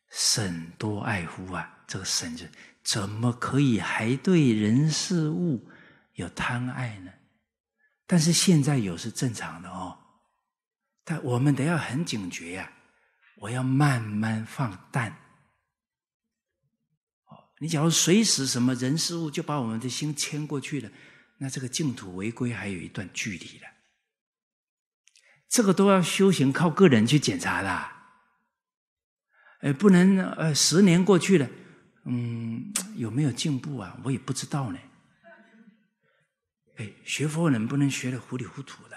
[0.08, 1.84] 审多爱乎啊！
[1.88, 2.46] 这个审就
[2.84, 5.68] 怎么可以还对人事物
[6.12, 7.12] 有贪爱呢？
[8.06, 9.98] 但是现在有是正常的哦，
[11.02, 12.72] 但我们得要很警觉呀、啊！
[13.38, 15.25] 我要慢慢放淡。
[17.58, 20.90] 你假如随时什么人事物就把我们的心牵过去了，
[21.38, 23.68] 那这个净土为归还有一段距离了。
[25.48, 27.88] 这个都要修行，靠个人去检查的。
[29.60, 31.48] 哎，不能呃，十年过去了，
[32.04, 33.98] 嗯，有没有进步啊？
[34.04, 34.78] 我也不知道呢。
[36.76, 38.96] 哎，学佛人不能学的糊里糊涂的。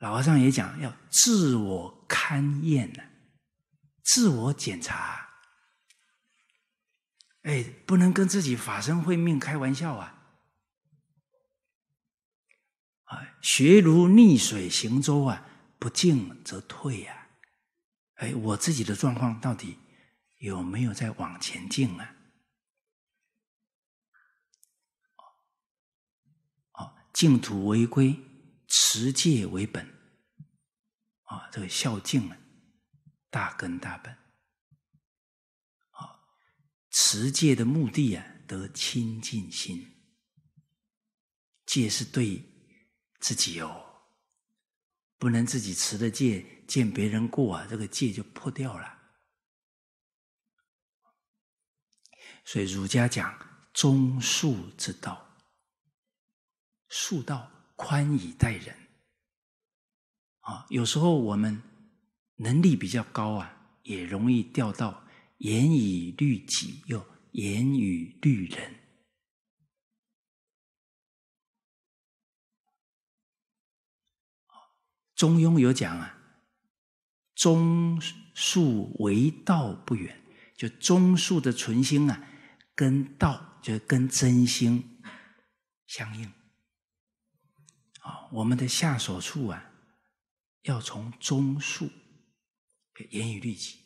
[0.00, 3.02] 老和尚也讲要自我勘验呢，
[4.04, 5.27] 自我检查。
[7.48, 10.22] 哎，不能跟自己法身慧命开玩笑啊！
[13.04, 17.28] 啊，学如逆水行舟啊，不进则退呀。
[18.16, 19.78] 哎，我自己的状况到底
[20.40, 22.16] 有没有在往前进啊？
[26.72, 28.14] 哦，净土为归，
[28.66, 29.86] 持戒为本，
[31.22, 32.36] 啊、这个孝敬啊，
[33.30, 34.17] 大根大本。
[37.00, 39.88] 持戒的目的啊，得清净心。
[41.64, 42.42] 戒是对
[43.20, 43.86] 自己哦，
[45.16, 46.44] 不能自己持的戒。
[46.66, 48.98] 见别人过啊，这个戒就破掉了。
[52.44, 53.32] 所以儒家讲
[53.72, 55.38] 忠恕之道，
[56.90, 58.76] 恕道宽以待人。
[60.40, 61.62] 啊，有时候我们
[62.34, 65.07] 能力比较高啊，也容易掉到
[65.38, 68.74] 严以律己，又严以律人。
[75.14, 76.14] 中庸有讲啊。
[77.34, 78.00] 中
[78.34, 80.20] 恕为道不远，
[80.56, 82.28] 就中恕的存心啊，
[82.74, 85.00] 跟道就跟真心
[85.86, 86.26] 相应。
[88.00, 89.70] 啊，我们的下手处啊，
[90.62, 91.88] 要从中恕，
[93.10, 93.78] 严以律己，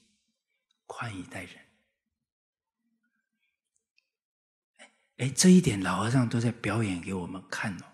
[0.92, 1.56] 宽以待人。
[5.16, 7.86] 哎，这一点老和尚都在表演给我们看哦。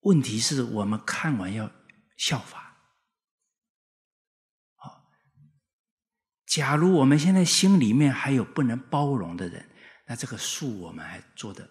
[0.00, 1.70] 问题是我们看完要
[2.16, 2.64] 效法。
[6.46, 9.68] 假如我们现在心里面还有不能包容的人，
[10.06, 11.68] 那这个树我们还做得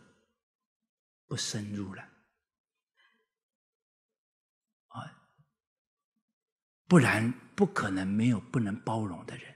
[1.26, 2.04] 不深入了
[4.88, 5.12] 啊！
[6.88, 9.55] 不然不可能没有不能包容的人。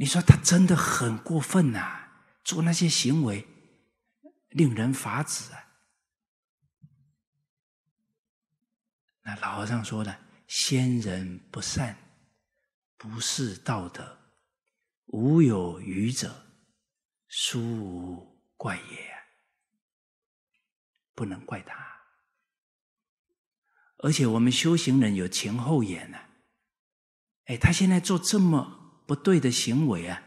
[0.00, 2.08] 你说他真的很过分呐，
[2.42, 3.46] 做那些行为
[4.48, 5.68] 令人发指啊！
[9.20, 11.98] 那老和尚说的“先人不善”。
[12.96, 14.18] 不是道德，
[15.06, 16.46] 无有余者，
[17.28, 19.10] 殊无怪也。
[21.14, 21.74] 不能怪他，
[23.98, 26.18] 而且我们修行人有前后眼呢。
[27.44, 28.79] 哎，他现在做这么
[29.10, 30.22] 不对的行为啊，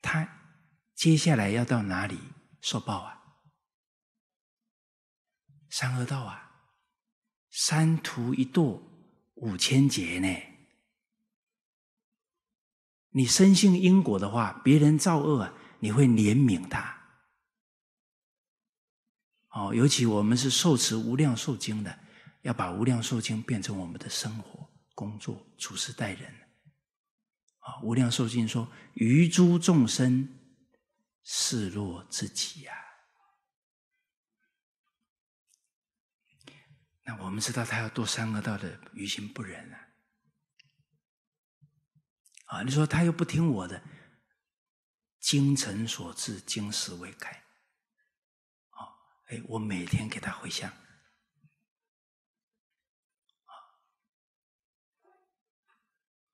[0.00, 0.26] 他
[0.94, 2.18] 接下来要到哪里
[2.62, 3.22] 受报啊？
[5.68, 6.50] 三恶道啊，
[7.50, 8.80] 三途一堕
[9.34, 10.34] 五千劫呢。
[13.10, 16.98] 你深信因果的话，别人造恶啊，你会怜悯他。
[19.50, 21.98] 哦，尤其我们是受持无量寿经的，
[22.40, 26.45] 要把无量寿经变成我们的生活、工作、处事待人。
[27.66, 30.38] 啊，无量寿经说：“于诸众生，
[31.24, 32.72] 视若自己呀。”
[37.02, 39.88] 那我们知道他要堕三恶道的于心不忍啊！
[42.46, 43.82] 啊，你说他又不听我的，
[45.18, 47.30] 精诚所至，金石为开。
[48.70, 48.94] 哦，
[49.26, 50.72] 哎，我每天给他回向。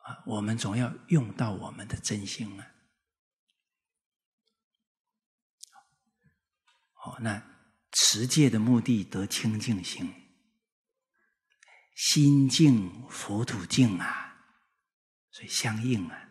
[0.02, 2.66] 啊，我们总要用到我们的真心啊！
[7.04, 7.42] 哦，那
[7.92, 10.12] 持戒的目的得清净心，
[11.94, 14.36] 心净佛土净啊，
[15.30, 16.28] 所以相应啊。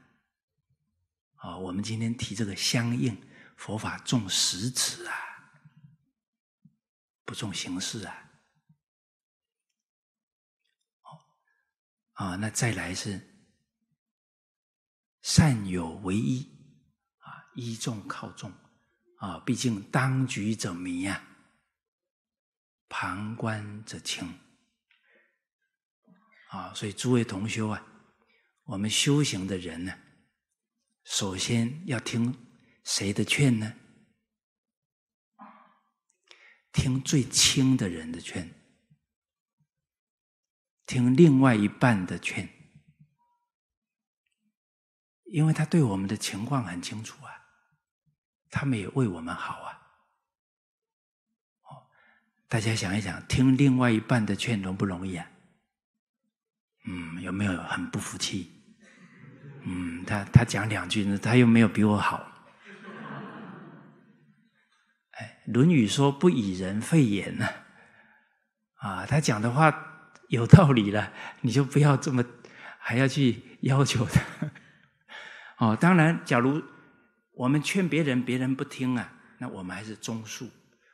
[1.35, 3.19] 啊，我们今天提这个相应，
[3.57, 5.15] 佛法重实质啊，
[7.23, 8.31] 不重形式啊。
[12.13, 13.30] 啊，那再来是
[15.21, 16.43] 善有为一
[17.19, 18.51] 啊，依众靠众。
[19.17, 21.23] 啊，毕竟当局者迷呀，
[22.89, 24.27] 旁观者清。
[26.49, 27.85] 啊，所以诸位同修啊，
[28.63, 29.95] 我们修行的人呢，
[31.03, 32.35] 首先要听
[32.83, 33.73] 谁的劝呢？
[36.73, 38.49] 听最亲的人的劝，
[40.85, 42.49] 听另外一半的劝，
[45.31, 47.31] 因为他对我们的情况很清楚啊。
[48.53, 49.79] 他们也为我们好啊！
[51.63, 51.87] 哦，
[52.49, 55.25] 大家想一想，听另外一半的劝容不容易啊？
[56.85, 58.51] 嗯，有没有很不服气？
[59.63, 62.29] 嗯，他他讲两句呢，他又没有比我好。
[65.11, 67.47] 哎，《论语》说“不以人废言”呢，
[68.79, 69.73] 啊，他讲的话
[70.27, 72.21] 有道理了，你就不要这么
[72.79, 74.21] 还要去要求他。
[75.61, 76.61] 哦，当然，假如。
[77.33, 80.47] 我们劝别人，别人不听啊，那我们还是忠恕。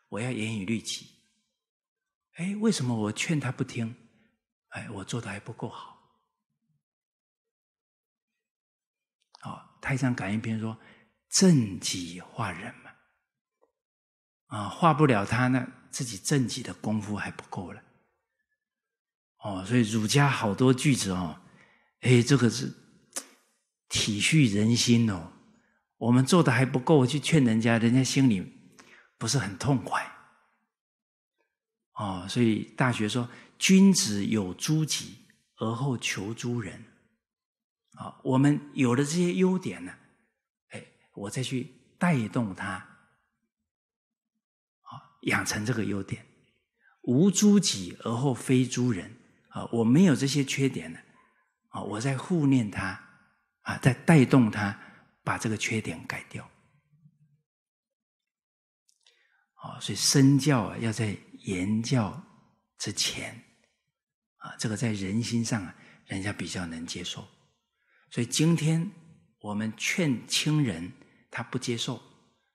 [0.07, 1.07] 我要严以律己。
[2.35, 3.93] 哎，为什么我劝他不听？
[4.69, 5.97] 哎，我做的还不够好。
[9.41, 10.79] 哦，太上感应篇说
[11.27, 12.91] ：“正己化人嘛，
[14.45, 17.83] 啊，化不了他，那自己正己的功夫还不够了。”
[19.43, 21.41] 哦，所以儒家好多句子哦，
[22.01, 22.71] 哎，这个是
[23.89, 25.31] 体恤人心哦。
[25.97, 28.53] 我们做的还不够，去劝人家，人家心里
[29.17, 30.05] 不是很痛快。
[31.93, 33.27] 哦，所以《大学》说
[33.57, 35.15] ：“君子有诸己，
[35.57, 36.85] 而后求诸人。”
[37.97, 39.91] 啊，我们有了这些优点呢，
[40.69, 40.85] 哎，
[41.15, 42.73] 我再去带动他，
[44.81, 46.23] 啊，养成这个优点。
[47.01, 49.17] 无诸己而后非诸人。
[49.49, 50.99] 啊，我没有这些缺点呢，
[51.69, 53.06] 啊，我在护念他，
[53.67, 54.75] 啊，在带动他。
[55.27, 56.49] 把这个缺点改掉，
[59.55, 62.17] 啊，所以身教啊，要在言教
[62.77, 63.35] 之前，
[64.37, 67.27] 啊，这个在人心上啊，人家比较能接受。
[68.09, 68.89] 所以今天
[69.41, 70.89] 我们劝亲人，
[71.29, 72.01] 他不接受，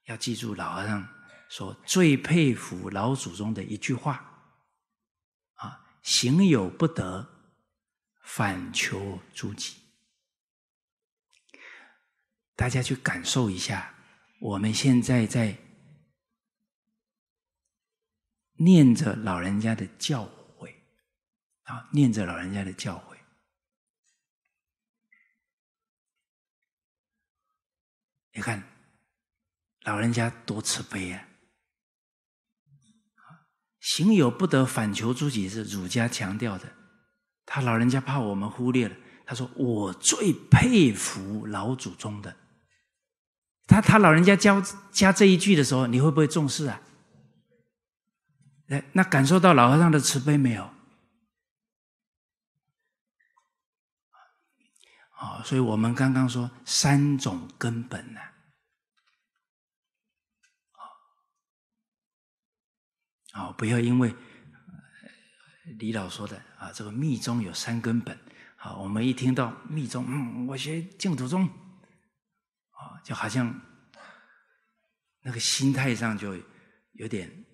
[0.07, 1.07] 要记住老和尚
[1.51, 4.15] 说最佩服老祖宗的一句话，
[5.57, 7.29] 啊，行有不得，
[8.23, 9.82] 反求诸己。
[12.55, 13.94] 大家去感受一下，
[14.40, 15.59] 我们现在在
[18.55, 20.24] 念着老人家的教
[20.59, 20.72] 诲，
[21.62, 23.16] 啊，念着老人家的教诲，
[28.34, 28.62] 你看
[29.82, 31.28] 老人家多慈悲啊！
[33.80, 36.72] 行有不得，反求诸己，是儒家强调的。
[37.44, 38.96] 他老人家怕我们忽略了，
[39.26, 42.36] 他说：“我最佩服老祖宗的。”
[43.67, 44.61] 他他老人家教
[44.91, 46.81] 加这一句的时候，你会不会重视啊？
[48.67, 50.65] 那那感受到老和尚的慈悲没有？
[55.19, 58.21] 啊，所以我们刚刚说三种根本呢，
[63.33, 64.15] 啊，不要因为
[65.79, 68.19] 李老说的啊，这个密宗有三根本，
[68.57, 71.49] 好，我们一听到密宗，嗯，我学净土宗。
[73.05, 73.61] 就好像
[75.20, 76.37] 那个心态上就
[76.93, 77.45] 有点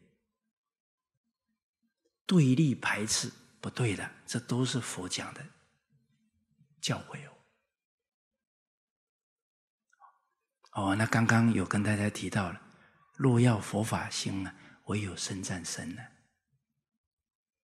[2.26, 5.45] 对立排斥，不对的，这都是佛讲的
[6.81, 7.33] 教诲哦。
[10.72, 12.61] 哦，那刚刚有跟大家提到了，
[13.16, 14.55] 若要佛法兴啊，
[14.85, 16.03] 唯有僧赞僧呢。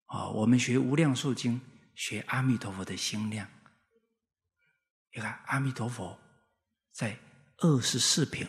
[0.07, 1.61] 哦，我们学《无量寿经》，
[1.95, 3.49] 学阿弥陀佛的心量。
[5.13, 6.19] 你看，阿弥陀佛
[6.91, 7.19] 在。
[7.65, 8.47] 二十四品，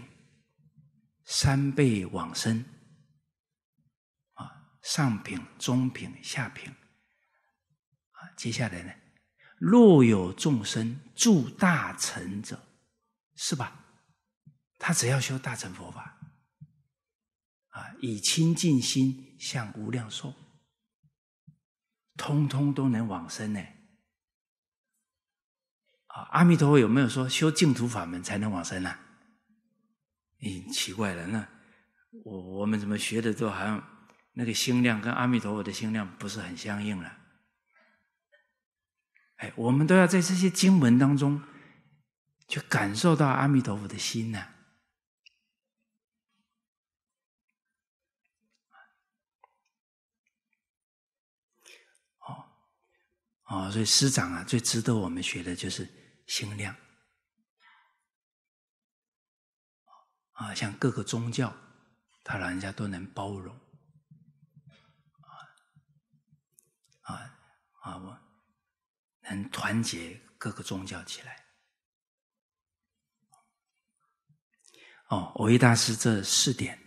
[1.24, 2.66] 三辈往生，
[4.34, 6.70] 啊，上品、中品、下品，
[8.36, 8.92] 接下来呢？
[9.58, 12.62] 若有众生住大乘者，
[13.36, 13.86] 是吧？
[14.80, 16.20] 他只要修大乘佛法，
[17.70, 20.34] 啊，以清净心向无量寿，
[22.18, 23.62] 通通都能往生呢。
[26.08, 29.00] 啊，阿弥陀佛有没有说修净土法门才能往生呢？
[30.40, 31.48] 咦，奇怪了，那
[32.24, 37.18] 我我们怎么学的都好像那个心量跟阿弥陀佛的心量不是很相应了？
[39.38, 41.42] 哎，我们都要在这些经文当中
[42.48, 44.48] 去感受到阿弥陀佛的心呢。
[52.20, 52.46] 哦，
[53.46, 55.90] 哦，所以师长啊，最值得我们学的就是
[56.28, 56.76] 心量。
[60.36, 61.54] 啊，像各个宗教，
[62.24, 63.54] 他老人家都能包容。
[65.20, 65.36] 啊，
[67.02, 67.40] 啊，
[67.82, 68.22] 啊，我。
[69.28, 71.44] 能团结各个宗教起来。
[75.08, 76.80] 哦，蕅益大师这四点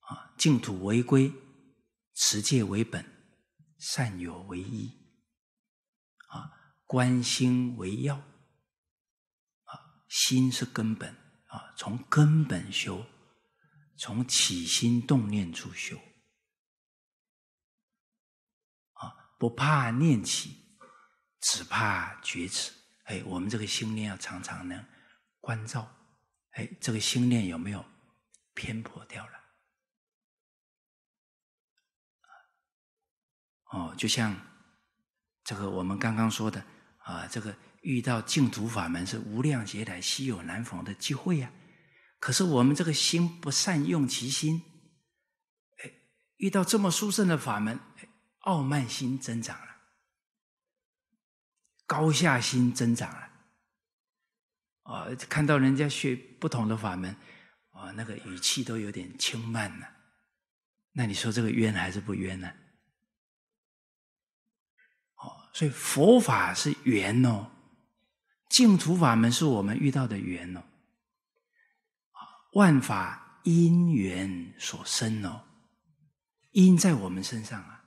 [0.00, 1.30] 啊：净土为归，
[2.14, 3.04] 持戒为本，
[3.78, 4.90] 善友为依，
[6.28, 6.50] 啊，
[6.86, 11.14] 观心为要，啊，心是根本
[11.52, 13.04] 啊，从根本修，
[13.96, 15.96] 从起心动念处修，
[18.94, 20.60] 啊，不怕念起。
[21.44, 22.72] 只怕觉迟，
[23.06, 24.86] 哎，我们这个心念要常常能
[25.40, 25.92] 关照，
[26.52, 27.84] 哎，这个心念有没有
[28.54, 29.32] 偏颇掉了？
[33.72, 34.40] 哦，就像
[35.42, 36.64] 这个我们刚刚说的
[37.04, 41.50] 啊，这个遇到净土法门是无量劫来稀有难逢的机会呀。
[42.18, 44.62] 可是我们这个心不善用其心，
[45.82, 45.90] 哎，
[46.36, 47.80] 遇到这么殊胜的法门，
[48.40, 49.66] 傲慢心增长了。
[51.84, 53.30] 高下心增长了，
[54.84, 57.14] 啊，看到人家学不同的法门，
[57.72, 59.86] 啊，那个语气都有点轻慢了。
[60.92, 62.50] 那你说这个冤还是不冤呢？
[65.52, 67.50] 所以佛法是缘哦，
[68.48, 70.62] 净土法门是我们遇到的缘哦，
[72.54, 75.42] 万法因缘所生哦，
[76.52, 77.84] 因在我们身上啊。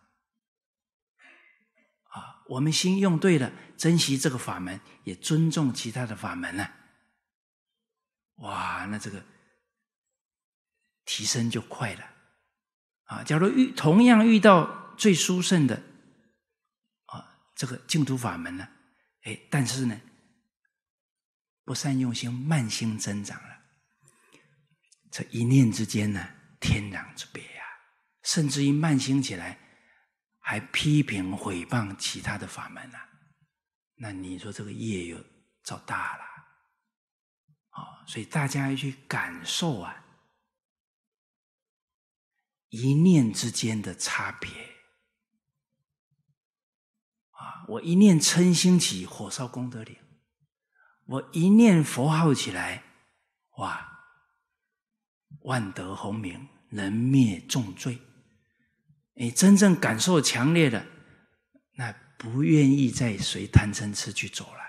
[2.10, 6.68] 啊我们心用对了，珍惜这个法门，也尊重其他的法门呢、
[8.36, 9.24] 哇，那这个
[11.06, 12.06] 提升就快了
[13.06, 13.24] 啊！
[13.24, 15.82] 假如遇同样遇到最殊胜的，
[17.56, 18.68] 这个净土法门呢，
[19.24, 20.00] 哎，但是呢，
[21.64, 23.58] 不善用心，慢心增长了，
[25.10, 26.28] 这一念之间呢，
[26.60, 27.72] 天壤之别呀、啊！
[28.24, 29.60] 甚至于慢心起来。
[30.48, 33.10] 还批评毁谤其他的法门呢、啊？
[33.96, 35.18] 那你说这个业又
[35.64, 36.24] 造大了
[37.72, 38.06] 啊！
[38.06, 40.06] 所以大家要去感受啊，
[42.70, 44.75] 一念之间的差别！
[47.68, 49.96] 我一念嗔心起，火烧功德林；
[51.06, 52.84] 我一念佛号起来，
[53.58, 54.00] 哇，
[55.42, 58.00] 万德洪名，能灭重罪。
[59.14, 60.86] 你真正感受强烈的，
[61.78, 64.62] 那不愿意再随贪嗔痴去走了，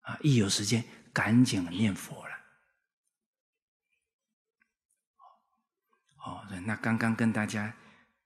[0.00, 0.18] 啊！
[0.22, 2.34] 一有时间赶紧念佛了。
[6.26, 7.76] 哦，那刚刚跟大家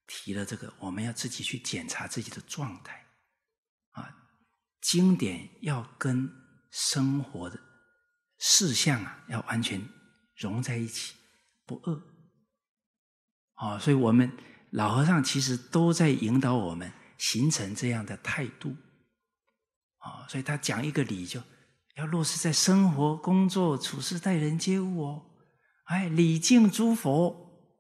[0.06, 3.04] 提了这个，我们要自己去检查自己的状态，
[4.90, 6.30] 经典要跟
[6.70, 7.60] 生活的
[8.38, 9.80] 事项啊，要完全
[10.36, 11.14] 融在一起，
[11.66, 12.02] 不二。
[13.56, 14.32] 哦，所以我们。
[14.72, 18.76] 老和尚其实都在引导我们形成这样的态度，
[19.96, 21.42] 啊，所以他讲一个理，就
[21.94, 25.24] 要落实在生活、工作、处事、待人接物哦。
[25.84, 27.74] 哎，礼敬诸佛，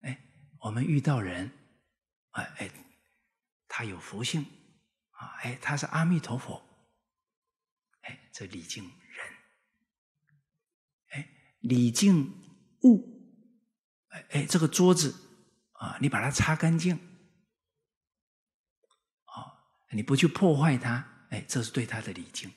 [0.00, 0.18] 哎，
[0.60, 1.52] 我们遇到人，
[2.30, 2.70] 哎哎，
[3.68, 4.46] 他有福性，
[5.18, 6.62] 啊，哎，他是阿弥陀佛，
[8.02, 8.92] 哎，这礼敬人，
[11.10, 11.28] 哎，
[11.60, 12.32] 礼敬
[12.82, 13.04] 物，
[14.08, 15.24] 哎哎，这个桌子。
[15.78, 16.96] 啊，你把它擦干净，
[19.26, 19.62] 啊，
[19.92, 22.52] 你不去破坏它，哎，这是对它的礼敬。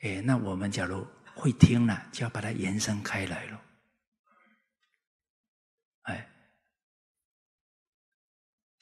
[0.00, 3.62] 哎，那我们假如会听了，就要把它延伸开来了。
[6.04, 6.26] 哎，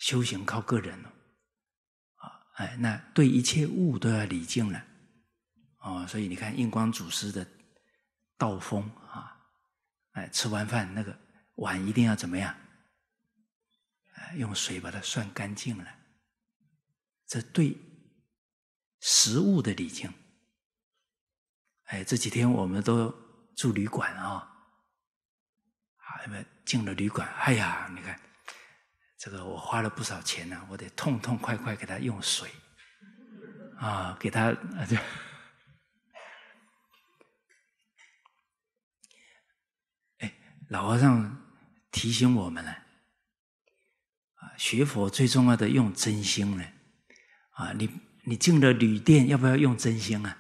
[0.03, 1.09] 修行靠个人了，
[2.16, 4.84] 啊，哎，那对一切物都要礼敬了，
[5.78, 7.46] 哦，所以你看印光祖师的
[8.36, 9.38] 道风啊。
[10.14, 11.16] 哎，吃完饭那个
[11.55, 12.53] 碗一定要怎么样？
[14.34, 15.86] 用水把它涮干净了。
[17.28, 17.78] 这对
[18.98, 20.12] 食物的礼敬。
[21.84, 23.09] 哎，这几天我们都
[23.57, 24.53] 住旅馆啊、
[25.96, 26.26] 啊，
[26.66, 28.20] 进了旅馆，哎呀，你看
[29.22, 32.50] 这个我花了不少钱呢、我得痛痛快快给他用水
[33.78, 34.96] 啊，给他啊就。
[40.70, 41.40] 老和尚
[41.92, 42.74] 提醒我们呢，
[44.34, 46.64] 啊，学佛最重要的用真心呢，
[47.52, 47.88] 啊，你
[48.24, 50.36] 你进了旅店，要不要用真心啊？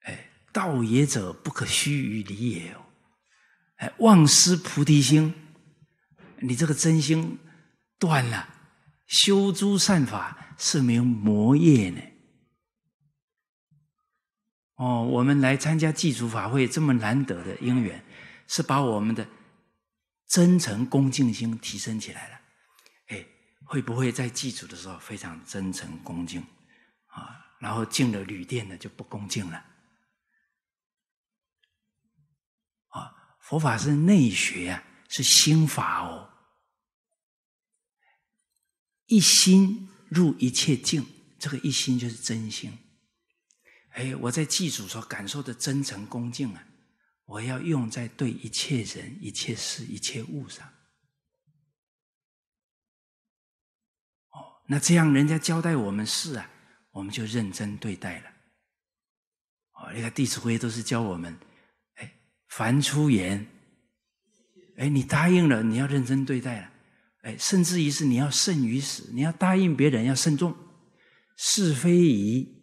[0.00, 2.76] 哎，道也者，不可虚于理也。
[3.76, 5.32] 哎，忘失菩提心，
[6.40, 7.38] 你这个真心
[7.98, 8.48] 断了，
[9.06, 12.00] 修诸善法是名魔业呢。
[14.76, 18.04] 哦，我们来参加祭祖法会这么难得的因缘，
[18.46, 19.26] 是把我们的
[20.26, 22.40] 真诚恭敬心提升起来了。
[23.06, 23.26] 哎，
[23.64, 26.42] 会不会在祭祖的时候非常真诚恭敬
[27.06, 27.56] 啊？
[27.58, 29.64] 然后进了旅店呢就不恭敬了？
[32.88, 36.32] 啊，佛法是内学啊，是心法哦。
[39.06, 41.06] 一心入一切境，
[41.38, 42.76] 这个一心就是真心。
[43.90, 46.66] 哎，我在祭祖所感受的真诚恭敬啊，
[47.24, 50.66] 我要用在对一切人、一切事、一切物上。
[54.30, 56.50] 哦，那这样人家交代我们事啊，
[56.90, 58.30] 我们就认真对待了。
[59.72, 61.38] 哦，你看《弟子规》都是教我们，
[61.94, 62.12] 哎，
[62.48, 63.46] 凡出言，
[64.76, 66.70] 哎，你答应了，你要认真对待了。
[67.22, 70.56] 哎，甚至于是你要慎于死，你要答应别人要慎重，
[71.36, 72.54] 是非宜。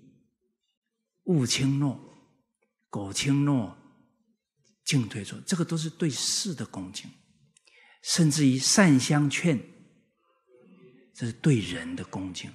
[1.26, 1.97] 勿轻诺，
[2.89, 3.78] 苟轻诺，
[4.84, 7.09] 进退错，这个都是对事的恭敬，
[8.03, 9.57] 甚至于善相劝，
[11.14, 12.51] 这是对人的恭敬。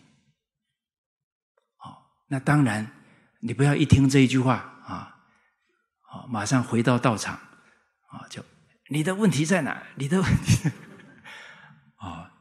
[1.76, 2.86] 好，那当然，
[3.40, 4.56] 你不要一听这一句话
[4.86, 5.16] 啊，
[6.02, 7.34] 好，马上回到道场
[8.08, 8.44] 啊，就
[8.90, 9.82] 你的问题在哪？
[9.96, 10.70] 你的问 题，
[11.96, 12.32] 啊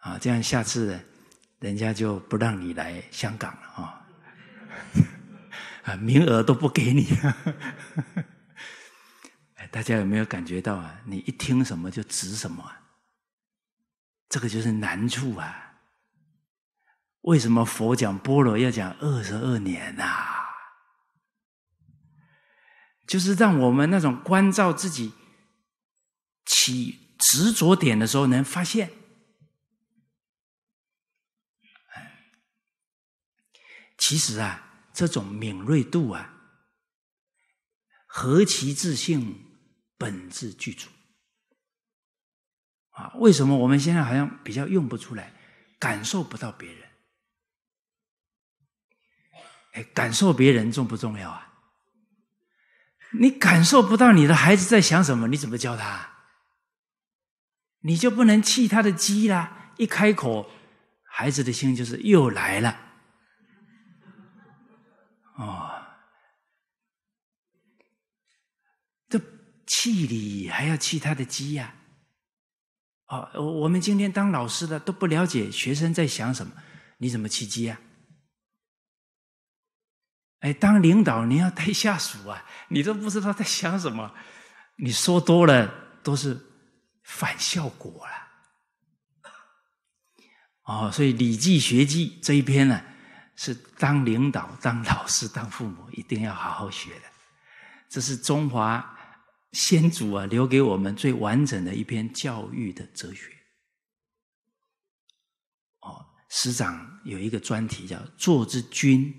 [0.00, 0.98] 啊，这样下次
[1.60, 4.06] 人家就不让你来香港了啊。
[5.84, 7.06] 啊，名额都不给你。
[9.56, 11.00] 哎，大家有没有感觉到啊？
[11.04, 12.80] 你一听什么就执什么啊？
[14.28, 15.66] 这个就是难处啊。
[17.22, 20.04] 为什么佛讲般若要讲二十二年呐？
[23.06, 25.12] 就是让我们那种关照自己
[26.48, 28.90] 起执着点的时候，能发现。
[33.96, 34.64] 其实啊。
[34.94, 36.34] 这种敏锐度啊，
[38.08, 39.46] 何其自性，
[39.96, 40.88] 本自具足
[42.90, 43.12] 啊！
[43.14, 45.32] 为什么我们现在好像比较用不出来，
[45.78, 46.88] 感受不到别人？
[49.74, 51.54] 哎，感受别人重不重要啊？
[53.12, 56.17] 你感受不到你的孩子在想什么，你怎么教他？
[57.88, 59.72] 你就不能气他的鸡啦！
[59.78, 60.50] 一开口，
[61.04, 62.78] 孩子的心就是又来了。
[65.38, 65.70] 哦，
[69.08, 69.18] 这
[69.66, 71.76] 气你还要气他的鸡呀？
[73.06, 73.26] 哦，
[73.62, 76.52] 我们今天当老师的都不了解学生在想什么，
[76.98, 77.80] 你怎么气鸡呀？
[80.40, 84.14] 哎，当领导你要带下属啊，你都不知道在想什么，
[84.76, 85.72] 你说多了
[86.02, 86.38] 都是
[87.08, 88.12] 反效果了。
[90.62, 92.84] 哦，所以《礼记学记》这一篇呢。
[93.40, 97.04] 是当领导、当老师、当父母，一定要好好学的。
[97.88, 98.98] 这是中华
[99.52, 103.32] 先祖啊留给我们最完整的一篇教育的哲学。
[105.82, 109.14] 哦，师长有一个专题叫“做之君，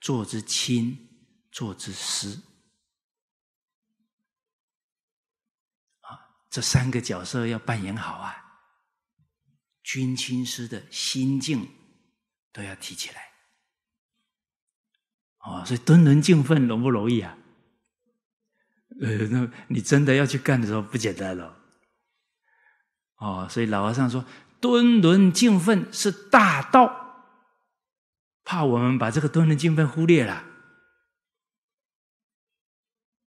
[0.00, 0.98] 做之亲，
[1.52, 2.42] 做之师”。
[6.02, 6.18] 啊，
[6.52, 8.36] 这三个角色要扮演好啊，
[9.82, 11.66] 君亲师的心境
[12.52, 13.22] 都要提起来。
[15.38, 17.38] 哦，所以敦伦敬奋容不容易啊？
[19.00, 21.56] 呃，那你真的要去干的时候不简单了。
[23.16, 24.22] 哦，所以老和尚说，
[24.60, 27.24] 敦伦敬奋是大道，
[28.44, 30.44] 怕我们把这个敦伦敬奋忽略了。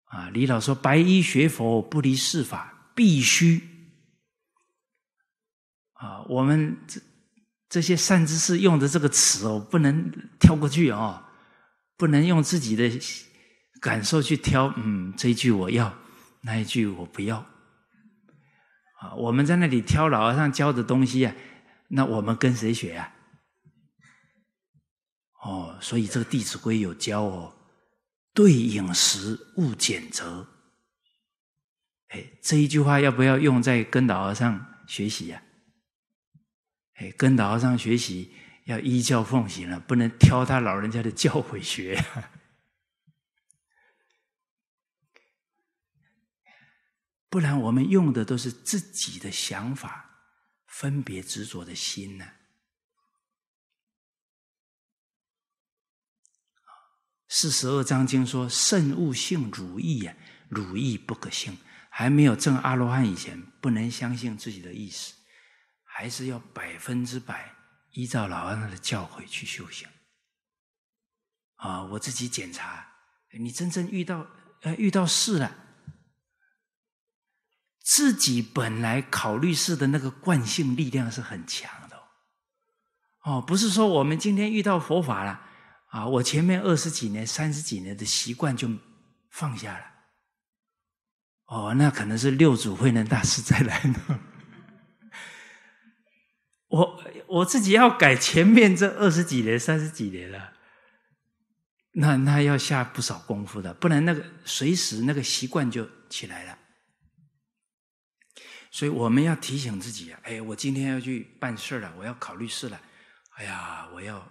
[0.03, 3.61] 啊，李老说，白衣学佛不离世法，必须。
[5.93, 6.99] 啊，我们这
[7.69, 11.21] 这些善知识用的这个词哦，不能跳过去哦。
[11.97, 12.91] 不能用自己的
[13.79, 15.97] 感受去挑，嗯，这一句我要，
[16.41, 17.37] 那一句我不要。
[18.99, 21.33] 啊，我们在那里挑老和尚教的东西啊，
[21.87, 23.13] 那我们跟谁学啊？
[25.41, 27.55] 哦，所以这个《弟子规》有教哦，
[28.33, 30.45] 对饮食勿拣择。
[32.15, 35.43] 哎，这一句话要不要用在跟老和尚学习呀？
[36.93, 42.01] 哎，跟老和尚学习要依教奉行了，不能挑他老人家的教诲学。
[47.29, 50.21] 不然，我们用的都是自己的想法，
[50.67, 52.25] 分别执着的心呢。
[57.27, 60.15] 四十二章经说：“慎勿性汝意呀，
[60.47, 61.57] 汝意不可信。”
[61.97, 65.13] 还没有证阿罗汉以前，不能相信自己的意识，
[65.81, 67.55] 还是要百分之百
[67.91, 69.87] 依照老和尚的教诲去修行。
[71.55, 72.85] 啊，我自己检查，
[73.39, 74.27] 你真正遇到
[74.63, 75.55] 呃遇到事了。
[77.79, 81.97] 自己本来考虑事的那个惯性力量是很强的，
[83.23, 85.41] 哦，不是说我们今天遇到佛法了，
[85.91, 88.69] 啊，我前面二十几年、三十几年的习惯就
[89.31, 89.94] 放下了，
[91.45, 94.19] 哦，那可能是六祖慧能大师再来呢。
[96.67, 100.53] 我我自己要改前面这二十几年、三十几年了，
[101.93, 106.57] 那那要下不少功夫的，不然那个随时那个习惯就起来了。
[108.71, 112.81] 所以我们要提醒自己啊，哎，我今天要去办事了，我要考虑事了，
[113.35, 114.29] 哎呀，我要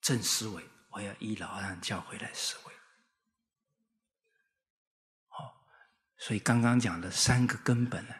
[0.00, 2.69] 正思维，我要依老和尚教回来思维。
[6.20, 8.14] 所以刚刚讲的三个根本呢，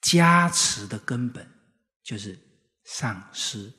[0.00, 1.46] 加持的根本
[2.02, 2.38] 就是
[2.84, 3.72] 上师。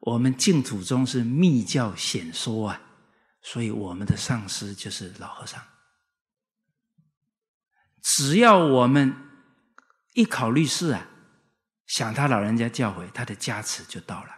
[0.00, 2.80] 我们净土宗是密教显说啊，
[3.42, 5.60] 所以我们的上师就是老和尚。
[8.00, 9.12] 只要我们
[10.12, 11.08] 一考虑事啊，
[11.86, 14.30] 想他老人家教诲，他的加持就到了，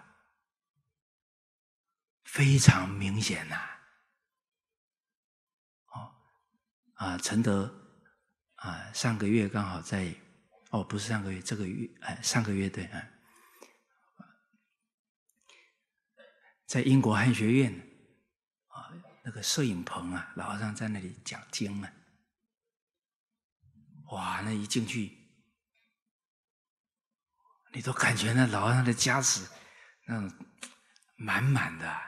[2.25, 3.57] 非常明显呐、
[5.93, 6.17] 哦，
[6.99, 7.73] 啊，承德
[8.57, 10.13] 啊，上个月刚好在，
[10.71, 13.09] 哦，不是上个月，这个月，哎，上个月对啊，
[16.67, 17.73] 在英国汉学院
[18.67, 18.91] 啊，
[19.23, 21.93] 那个摄影棚啊，老和尚在那里讲经啊。
[24.11, 25.17] 哇，那一进去，
[27.73, 29.49] 你都感觉那老和尚的加持，
[30.07, 30.33] 那种
[31.15, 32.08] 满满的。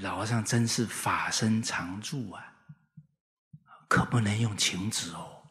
[0.00, 2.42] 老和尚真是法身常住啊，
[3.88, 5.42] 可不能用情指哦。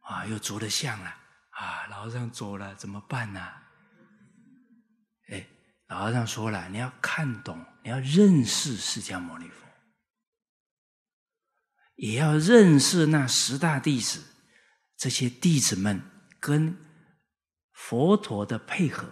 [0.00, 1.14] 啊，又着了相了
[1.50, 3.40] 啊，老和尚走了怎么办呢？
[5.28, 5.46] 哎，
[5.86, 9.66] 老和尚说了，你要看懂，你要认识释迦牟尼佛。
[11.94, 14.24] 也要认识那十大弟子，
[14.96, 16.02] 这些弟子们
[16.40, 16.76] 跟
[17.72, 19.08] 佛陀的配合，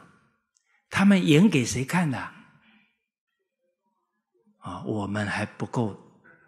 [0.88, 2.39] 他们演给谁看的？
[4.60, 5.96] 啊我们还不够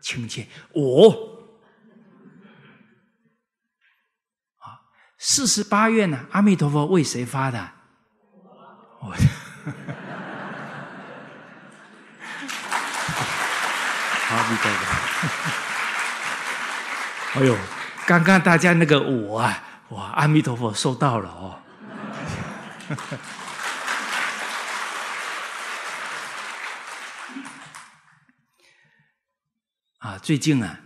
[0.01, 0.47] 亲切。
[0.73, 1.11] 我
[4.59, 4.81] 啊，
[5.19, 6.27] 四十八愿呢？
[6.31, 7.71] 阿弥陀佛为谁发的？
[9.01, 9.15] 我。
[14.29, 14.83] 好，阿弥陀佛。
[17.41, 17.57] 哎呦，
[18.07, 21.59] 刚刚大家那个我啊，哇，阿弥陀佛收到了哦。
[30.03, 30.81] 啊，最近啊，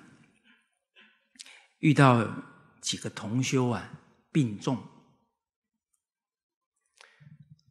[1.79, 2.23] 遇到
[2.83, 3.91] 几个同修啊
[4.31, 4.87] 病重，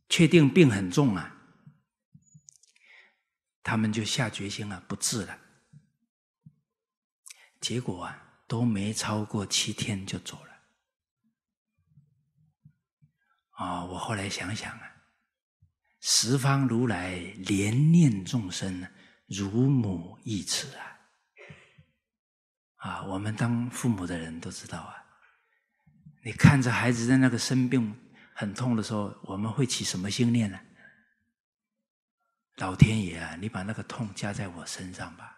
[0.09, 1.37] 确定病很重啊，
[3.61, 5.39] 他们就下决心了，不治了。
[7.61, 8.23] 结果啊。
[8.47, 10.53] 都没超过七天就走了
[13.53, 14.95] 啊、我后来想想啊，
[15.99, 18.87] 十方如来怜念众生，
[19.25, 20.94] 如母忆慈啊！
[22.85, 25.03] 啊，我们当父母的人都知道啊，
[26.23, 27.99] 你看着孩子在那个生病
[28.35, 30.59] 很痛的时候，我们会起什么心念呢？
[32.57, 35.35] 老天爷啊，你把那个痛加在我身上吧。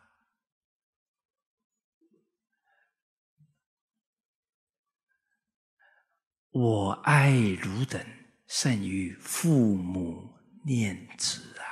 [6.50, 8.06] 我爱汝等
[8.48, 11.64] 胜于父母念子啊！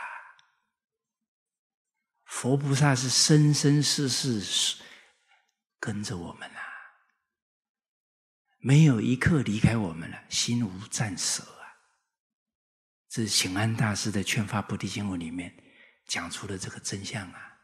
[2.23, 4.39] 佛菩萨是生生世世
[5.85, 6.61] 跟着我们啊，
[8.57, 11.77] 没有一刻离开我们了，心无暂舍啊！
[13.07, 15.55] 这是请安大师的《劝发菩提心文》里面
[16.07, 17.59] 讲出的这个真相啊！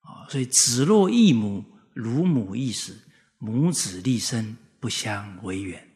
[0.00, 1.62] 哦，所以子若异母，
[1.94, 2.98] 如母异时，
[3.36, 5.86] 母子立身，不相违远。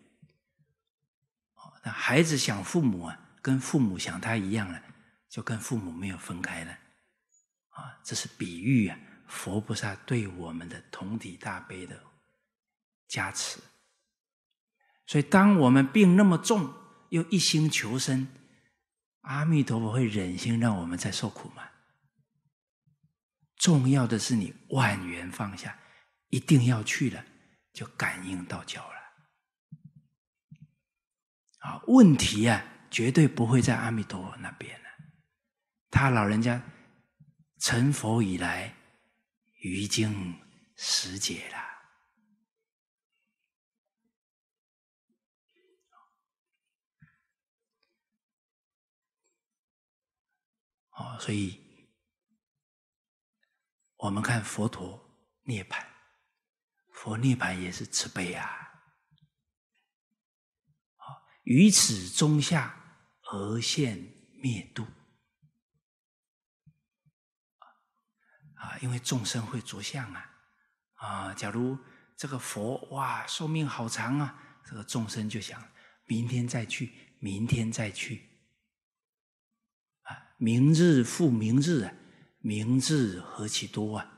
[1.54, 4.82] 哦那孩子想父母啊，跟父母想他一样了，
[5.30, 6.78] 就跟父母没有分开了。
[7.78, 11.98] 啊，这是比喻啊，佛菩萨对我们的同体大悲的
[13.06, 13.60] 加持。
[15.06, 16.74] 所以，当我们病那么重，
[17.10, 18.28] 又一心求生，
[19.22, 21.62] 阿弥陀佛会忍心让我们再受苦吗？
[23.56, 25.78] 重要的是你万缘放下，
[26.28, 27.24] 一定要去了，
[27.72, 28.98] 就感应道交了。
[31.60, 34.88] 啊，问题啊，绝对不会在阿弥陀佛那边了。
[35.90, 36.62] 他老人家
[37.58, 38.74] 成佛以来，
[39.60, 40.40] 于经
[40.76, 41.58] 十劫了。
[50.90, 51.60] 哦，所以
[53.96, 55.00] 我们看佛陀
[55.42, 55.86] 涅槃，
[56.92, 58.66] 佛涅槃也是慈悲啊。
[61.44, 62.74] 于此中下
[63.22, 63.96] 而现
[64.42, 64.86] 灭度
[68.80, 70.30] 因为众生会着相啊
[70.94, 71.34] 啊！
[71.34, 71.78] 假如
[72.16, 75.62] 这个佛哇寿命好长啊，这个众生就想
[76.06, 78.22] 明天再去，明天再去
[80.02, 81.92] 啊，明日复明日啊，
[82.40, 84.12] 明日何其多啊！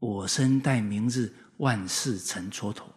[0.00, 2.90] 我生待明日，万事成蹉跎。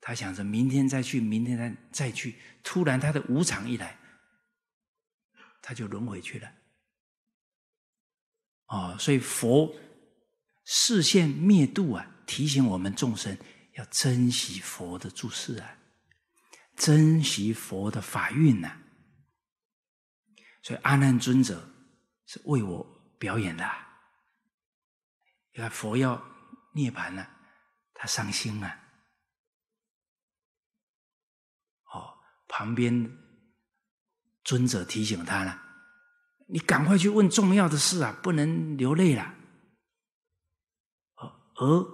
[0.00, 2.40] 他想着明天再去，明天再再去。
[2.62, 3.98] 突然他的无常一来，
[5.60, 6.48] 他就轮回去了。
[8.66, 9.74] 哦，所以佛
[10.64, 13.36] 示现灭度啊，提醒我们众生
[13.74, 15.78] 要珍惜佛的住世啊，
[16.76, 18.80] 珍惜佛的法运呐。
[20.62, 21.68] 所以阿难尊者
[22.26, 22.84] 是为我
[23.18, 23.86] 表演的啊。
[25.52, 26.22] 你看佛要
[26.74, 27.30] 涅槃了，
[27.94, 28.82] 他伤心啊。
[32.48, 33.10] 旁边
[34.44, 35.60] 尊者提醒他了
[36.46, 39.34] ：“你赶快去问重要的事啊，不能流泪了。”
[41.58, 41.86] 而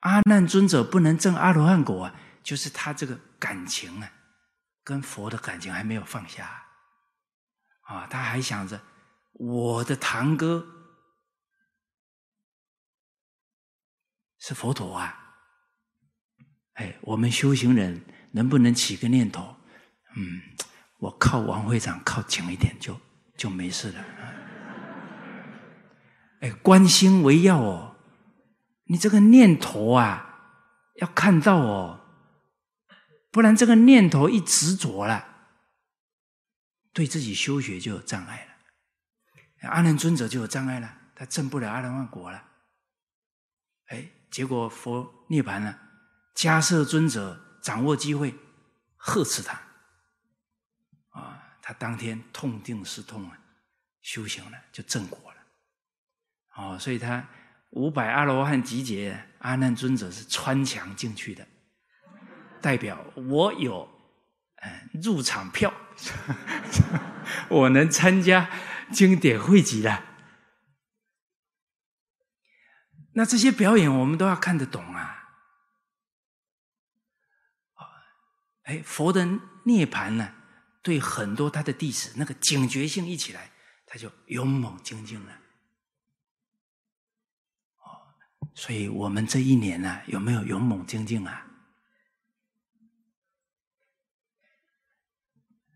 [0.00, 4.12] 阿难尊者不能证阿罗汉果啊，就是他这个感情啊，
[4.84, 6.66] 跟佛的感情还没有放下
[7.82, 8.80] 啊，他还想着
[9.32, 10.66] 我的堂哥
[14.38, 15.22] 是佛陀啊。
[16.74, 18.04] 哎，我们修行人。
[18.32, 19.56] 能不能起个念头？
[20.14, 20.42] 嗯，
[20.98, 23.00] 我靠王会长靠近一点就
[23.36, 24.04] 就没事了。
[26.40, 27.96] 哎，观心为要哦，
[28.84, 30.40] 你这个念头啊，
[30.96, 32.00] 要看到哦，
[33.30, 35.26] 不然这个念头一执着了，
[36.92, 38.46] 对自己修学就有障碍
[39.60, 39.68] 了。
[39.70, 42.42] 阿难尊者就有障碍了，他证不了阿罗汉果了。
[43.88, 45.78] 哎，结果佛涅槃了，
[46.34, 47.42] 迦叶尊者。
[47.62, 48.32] 掌握机会，
[48.96, 49.60] 呵斥他，
[51.68, 53.36] 他当天痛定思痛啊，
[54.00, 55.42] 修行了就正果了，
[56.54, 57.28] 哦，所以他
[57.70, 61.44] 五百阿罗汉集结，阿难尊者是穿墙进去的，
[62.62, 63.88] 代表我有
[65.02, 65.74] 入场票，
[67.50, 68.48] 我能参加
[68.92, 70.04] 经典汇集了。
[73.14, 75.14] 那这些表演我们都要看得懂啊。
[78.62, 79.26] 哎，佛的
[79.64, 80.35] 涅槃呢，
[80.86, 83.50] 对很多他的弟子那个警觉性一起来，
[83.86, 85.32] 他就勇猛精进了。
[87.78, 88.14] 哦，
[88.54, 91.44] 所以我们这一年呢，有没有勇猛精进啊？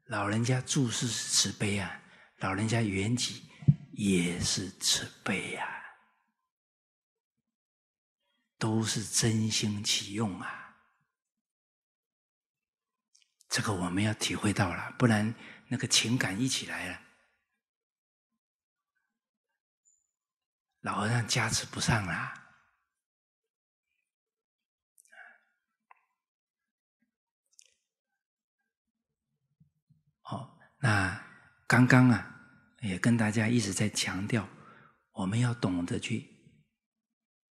[0.05, 2.01] 老人家注视是慈悲啊，
[2.37, 3.43] 老人家圆寂
[3.91, 5.67] 也是慈悲呀，
[8.59, 10.60] 都是真心启用啊。
[13.51, 15.35] 这个我们要体会到了，不然
[15.67, 17.03] 那个情感一起来了，
[20.83, 22.33] 老和尚加持不上了。
[30.23, 31.21] 好，那
[31.67, 32.41] 刚刚啊，
[32.83, 34.49] 也跟大家一直在强调，
[35.11, 36.55] 我们要懂得去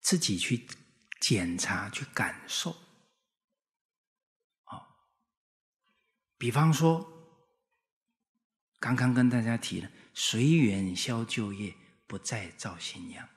[0.01, 0.67] 自己去
[1.19, 2.86] 检查、去感受。
[6.37, 7.05] 比方说，
[8.79, 11.75] 刚刚跟大家提了，随缘消旧业，
[12.05, 13.27] 不再造新殃。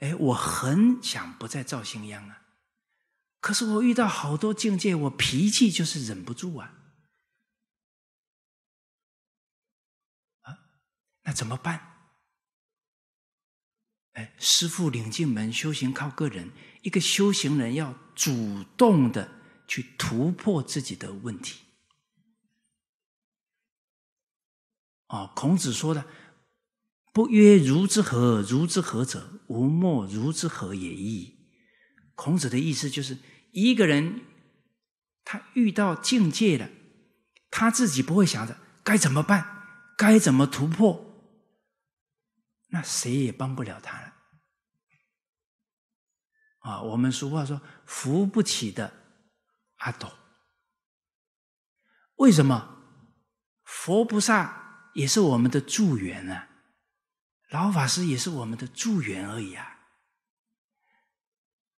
[0.00, 2.42] 哎，我很想不再造新殃啊，
[3.40, 6.74] 可是我遇到好多境界，我脾气就是忍不住啊。
[10.42, 10.58] 啊，
[11.22, 11.94] 那怎么办？
[14.12, 16.52] 哎，师傅领进门，修行靠个人。
[16.82, 19.30] 一个修行人要主动的
[19.66, 21.60] 去突破自己的问题。
[25.08, 26.06] 哦，孔子说的
[27.14, 31.36] “不曰如之何，如之何者，吾莫如之何也已”。
[32.16, 33.18] 孔子的意思就是，
[33.52, 34.22] 一个人
[35.22, 36.70] 他遇到境界了，
[37.50, 41.04] 他自己不会想着该怎么办，该怎么突破，
[42.68, 44.14] 那谁也帮不了他了。
[46.60, 49.05] 啊，我们俗话说“扶不起的
[49.86, 50.12] 阿斗”，
[52.18, 52.74] 为什么？
[53.62, 56.48] 佛菩萨也是我们的助缘啊，
[57.50, 59.78] 老法师也是我们的助缘而已啊。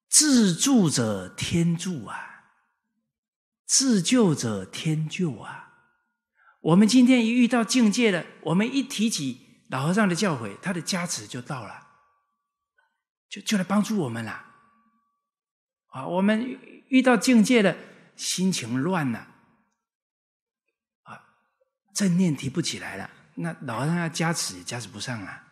[0.10, 2.52] 自助者天助啊，
[3.66, 5.66] 自救者天救啊。
[6.62, 11.88] 我们今天一遇到境界了，我们一提起老和尚的教诲，他的加持就到了，
[13.30, 14.46] 就就来帮助我们了。
[15.88, 17.76] 啊，我们遇到境界了，
[18.18, 19.20] 心情乱了，
[21.04, 21.24] 啊，
[21.94, 25.46] 正念提不起来了，那老和尚要加持也加持不上啊。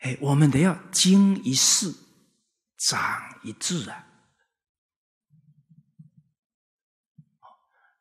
[0.00, 1.94] 哎，我们得要经一事，
[2.76, 4.04] 长一智啊！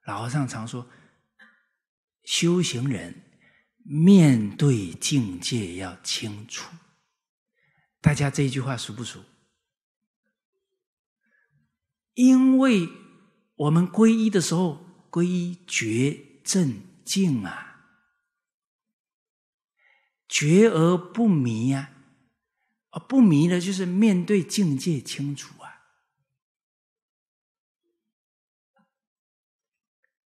[0.06, 0.89] 老和尚常说，
[2.24, 3.39] 修行人
[3.86, 6.76] 面对境界要清楚。
[8.02, 9.24] 大家这一句话熟不熟？
[12.14, 12.89] 因为
[13.55, 17.70] 我们皈依的时候，皈依觉正净啊。
[20.28, 21.91] 觉而不迷啊，
[22.91, 25.84] 啊不迷呢，就是面对境界清楚啊，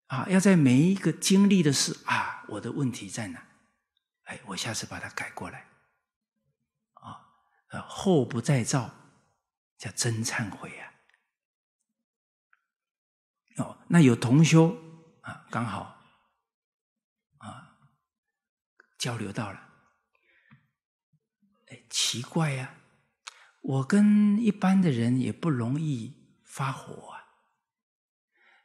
[0.06, 3.48] 啊，要在每一个经历的事啊，我的问题在哪？
[4.26, 5.66] 哎，我下次把它改过来，
[6.92, 7.26] 啊，
[7.88, 8.94] 后不再造，
[9.76, 10.85] 叫真忏悔啊。
[13.56, 14.76] 哦，那有同修
[15.22, 16.00] 啊，刚好
[17.38, 17.78] 啊
[18.98, 19.62] 交流到了。
[21.68, 22.74] 哎，奇怪呀、
[23.62, 27.24] 我跟一般的人也不容易发火啊，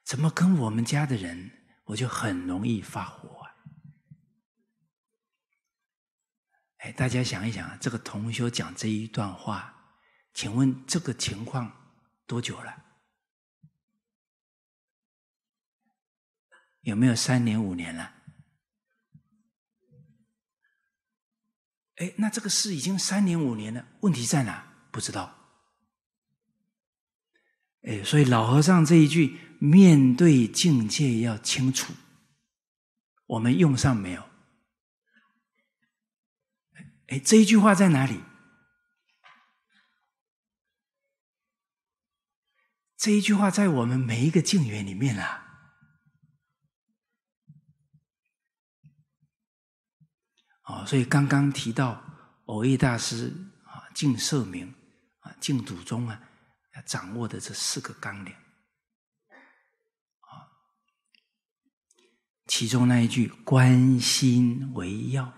[0.03, 1.51] 怎么跟我们家的人
[1.85, 3.49] 我就很容易发火啊？
[6.77, 9.73] 哎，大家想一想，这个同修讲这一段话，
[10.33, 11.71] 请问这个情况
[12.27, 12.90] 多久了？
[16.81, 18.13] 有没有三年五年了？
[21.95, 24.73] 哎，那这个事已经三年五年了，问题在哪？
[24.91, 25.37] 不知道。
[27.83, 31.93] 哎，所以老和尚这一句“面对境界要清楚”，
[33.27, 34.27] 我们用上没有？
[37.07, 38.23] 哎，这一句话在哪里？
[42.97, 45.50] 这一句话在我们每一个境缘里面啊。
[50.71, 52.01] 啊，所以刚刚提到
[52.45, 53.33] 蕅益大师
[53.65, 54.73] 啊，净舍名
[55.19, 56.21] 啊，净土宗啊，
[56.75, 58.33] 要掌握的这四个纲领
[60.21, 60.47] 啊，
[62.47, 65.33] 其中那一句“观心为要”，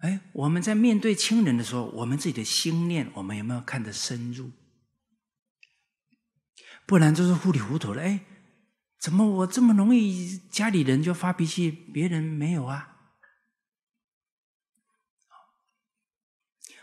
[0.00, 4.50] 哎，我们在面对亲人的时候，我们自己的心念，我们有没有看得深入？
[6.86, 8.20] 不然就是糊里糊涂的，哎。
[8.98, 12.92] 怎么我这么容易家里人就发脾气，别人没有啊？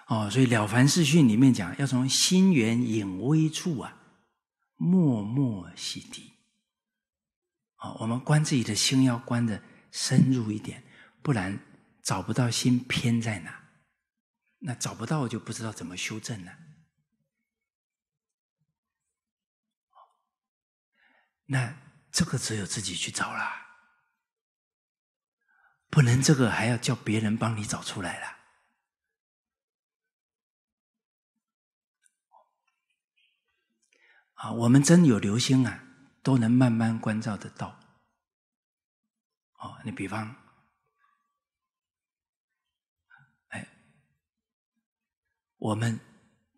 [0.07, 3.97] 哦，所以《了凡四训》里面讲，要从心源隐微处啊，
[4.75, 6.31] 默默洗涤。
[7.75, 9.61] 啊，我们观自己的心要观的
[9.91, 10.83] 深入一点，
[11.21, 11.59] 不然
[12.03, 13.63] 找不到心偏在哪。
[14.59, 16.53] 那找不到就不知道怎么修正了。
[21.47, 21.82] 那。
[22.13, 23.65] 这个只有自己去找啦，
[25.89, 28.37] 不能这个还要叫别人帮你找出来了。
[34.35, 35.87] 啊，我们真有留心啊，
[36.21, 37.79] 都能慢慢关照得到。
[39.55, 40.35] 哦，你比方，
[43.47, 43.67] 哎，
[45.57, 45.99] 我们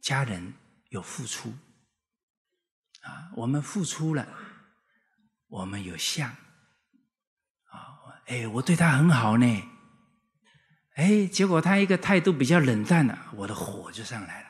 [0.01, 0.53] 家人
[0.89, 1.53] 有付出，
[3.03, 4.44] 啊，我们付出了。
[5.55, 6.29] 我们有相
[7.69, 7.95] 啊，
[8.25, 9.63] 哎，我对他很好呢，
[10.95, 14.49] 哎，结果他一个态度比较冷淡了，我的火就上来了。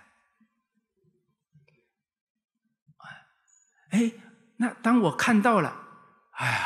[3.92, 4.12] 哎，
[4.58, 5.70] 那当我看到了，
[6.32, 6.66] 哎呀，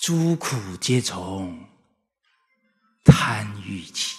[0.00, 1.68] 诸苦皆从
[3.04, 4.16] 贪欲起，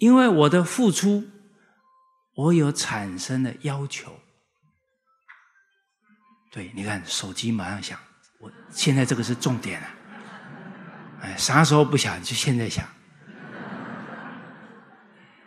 [0.00, 1.30] 因为我的付出，
[2.34, 4.20] 我有产生的要求。
[6.56, 7.98] 对，你看手机马上响，
[8.38, 9.94] 我现在这个是重点啊！
[11.20, 12.82] 哎，啥时候不响就现在响。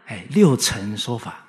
[0.06, 1.48] 哎，六层说法。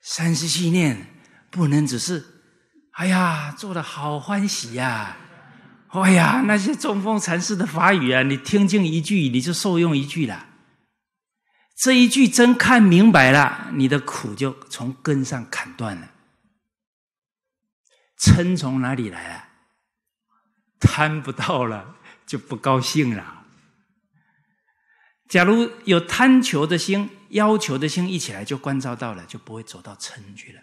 [0.00, 1.06] 三十七念
[1.48, 2.24] 不能只是，
[2.94, 5.16] 哎呀，做的好欢喜呀！
[5.90, 10.48] 哎呀，那些中峰禅师的法语啊，你听进一句，你就受用一句了。
[11.82, 16.12] 这一句真看明白了，你的苦就从根上砍断了。
[18.16, 19.48] 嗔从哪里来了？
[20.78, 23.44] 贪不到了，就不高兴了。
[25.28, 30.62] 假如有贪求的心、要求的心一起来，就关照到了，就不会走到嗔去了。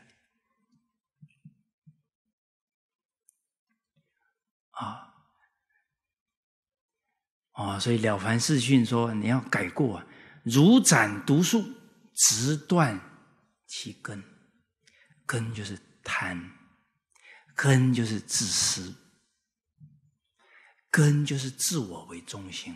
[4.70, 5.14] 啊，
[7.56, 10.06] 哦，所以《了凡四训》说你要改过，啊
[10.44, 11.64] 如斩毒树，
[12.16, 12.99] 直断
[13.68, 14.24] 其根。
[15.26, 16.52] 根就是贪，
[17.56, 18.95] 根就是自私，
[20.90, 22.74] 根就是自我为中心。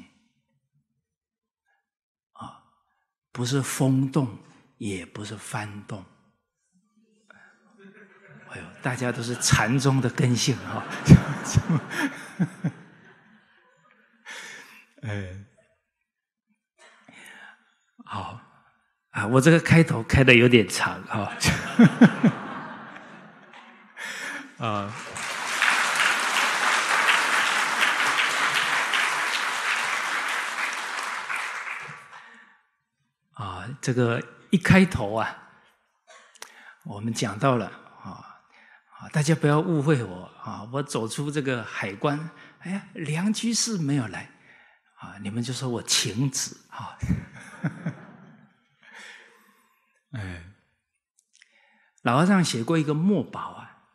[2.34, 2.64] 啊
[3.32, 4.38] 不是风动，
[4.78, 6.06] 也不是幡动。
[8.50, 10.86] 哎呦，大家都是禅宗的根性啊！
[15.02, 15.44] 哎，
[18.14, 18.40] 好
[19.10, 21.34] 啊，我这个开头开的有点长 啊。
[24.60, 24.94] 啊。
[33.82, 35.36] 这个一开头啊，
[36.86, 37.66] 我们讲到了
[38.02, 38.40] 啊
[38.98, 40.66] 啊，大家不要误会我啊！
[40.72, 42.30] 我走出这个海关，
[42.60, 44.30] 哎呀，梁居士没有来
[45.00, 46.96] 啊，你们就说我请旨啊。
[50.14, 50.56] 哎，
[52.02, 53.90] 老和尚写过一个墨宝啊，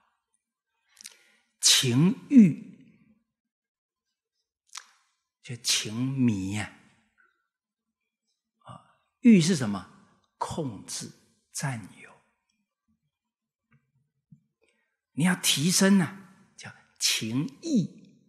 [1.60, 2.76] 情欲
[5.42, 6.74] 就情迷呀。
[9.20, 9.90] 欲是什么？
[10.38, 11.10] 控制、
[11.52, 12.10] 占有。
[15.12, 18.22] 你要提升呢、叫情义。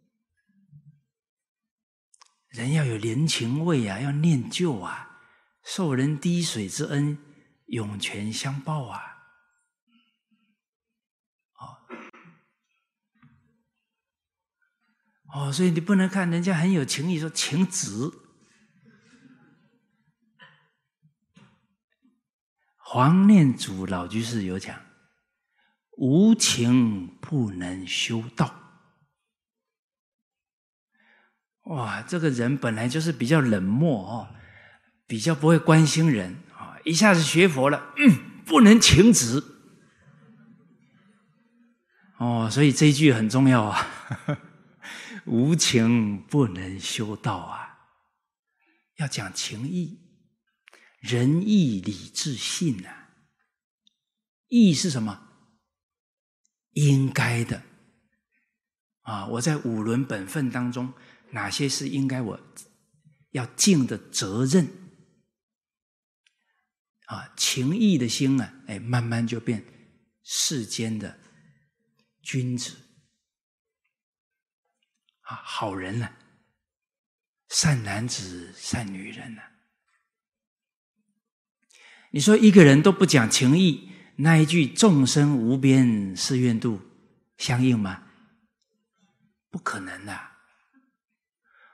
[2.48, 5.22] 人要有人情味啊，要念旧啊，
[5.64, 7.28] 受人滴水之恩，
[7.70, 9.18] 涌泉相报啊。
[11.60, 11.78] 哦，
[15.34, 18.26] 哦，所以你不能看人家很有情义，说情子。
[22.78, 24.82] 黄念祖老居士有讲
[25.98, 28.56] ：“无情不能修道。”
[31.70, 34.36] 哇，这个人本来就是比较冷漠哦，
[35.06, 36.41] 比较不会关心人，
[36.90, 39.44] 一下子学佛了，嗯，不能情直。
[42.18, 43.88] 哦，所以这一句很重要啊
[45.26, 47.78] ，“无情不能修道”啊，
[48.98, 49.99] 要讲情义。
[50.99, 52.90] 仁义礼智信呐，
[54.49, 55.28] 义是什么？
[56.74, 57.64] 应该的
[59.03, 59.26] 啊！
[59.28, 60.94] 我在五伦本分当中，
[61.32, 62.40] 哪些是应该我
[63.32, 64.68] 要尽的责任
[67.10, 67.34] 啊？
[67.36, 69.65] 情义的心啊，哎，慢慢就变
[70.23, 71.19] 世间的
[72.22, 72.77] 君子
[75.22, 76.15] 啊，好人了，
[77.49, 79.41] 善男子、善女人呐。
[82.11, 86.81] 你说一个人都不讲情义，那一句“众生无边誓愿度”
[87.38, 88.07] 相应吗？
[89.49, 90.15] 不可能的。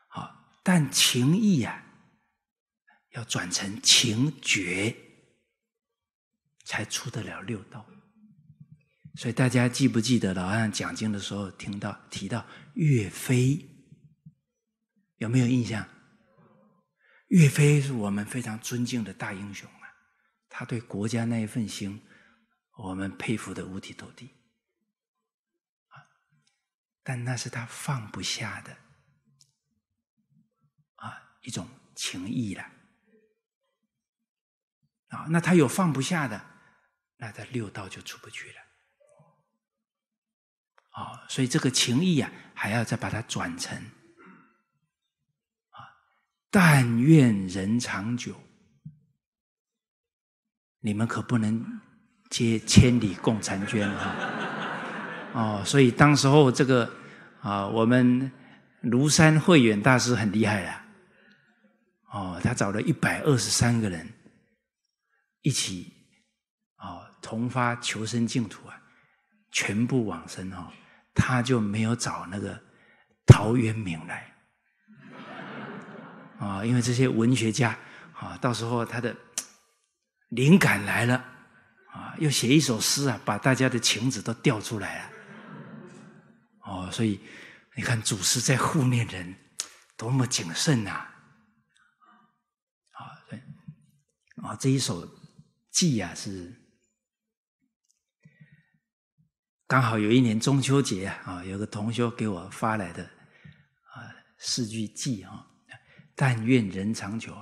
[0.08, 1.84] 好，但情义呀、啊，
[3.12, 4.96] 要转成情觉，
[6.66, 7.86] 才出得了六道。
[9.16, 13.66] 所以大家记不记得老和尚讲经的时候听到提到岳飞？
[15.18, 15.88] 有没有印象？
[17.28, 19.88] 岳飞是我们非常尊敬的大英雄啊。
[20.50, 22.06] 他对国家那一份心，
[22.78, 24.30] 我们佩服的五体投地。
[27.02, 28.76] 但那是他放不下的
[30.96, 32.64] 啊一种情谊了
[35.10, 35.28] 啊。
[35.30, 36.46] 那他有放不下的，
[37.26, 38.56] 那他六道就出不去了
[40.92, 41.26] 啊。
[41.28, 43.76] 所以这个情谊啊，还要再把它转成
[45.72, 45.80] 啊，
[46.52, 48.40] 但愿人长久。
[50.82, 51.82] 你们可不能
[52.30, 54.16] 接千里共婵娟啊！
[55.34, 56.88] 哦，所以当时候这个
[57.42, 58.32] 啊，我们
[58.84, 60.82] 庐山慧远大师很厉害的，
[62.12, 64.08] 哦，他找了一百二十三个人
[65.42, 65.92] 一起，
[67.26, 68.80] 同发求生净土啊，
[69.52, 70.72] 全部往生哦，
[71.16, 72.62] 他就没有找那个
[73.26, 74.32] 陶渊明来，
[76.38, 77.76] 啊，因为这些文学家
[78.14, 79.16] 啊，到时候他的
[80.30, 81.32] 灵感来了。
[81.96, 85.10] 啊，又写一首诗啊，把大家的情子都调出来了。
[86.66, 87.22] 哦，所以
[87.74, 89.34] 你看祖师在护念人，
[89.96, 90.92] 多么谨慎呐！
[90.92, 91.08] 啊，
[93.30, 93.42] 对，
[94.44, 95.08] 啊，这一首
[95.72, 96.54] 偈啊，是
[99.68, 105.44] 刚好有一年中秋节啊，有个同学给我发来的啊四句偈啊，
[106.16, 107.36] 但愿人长久，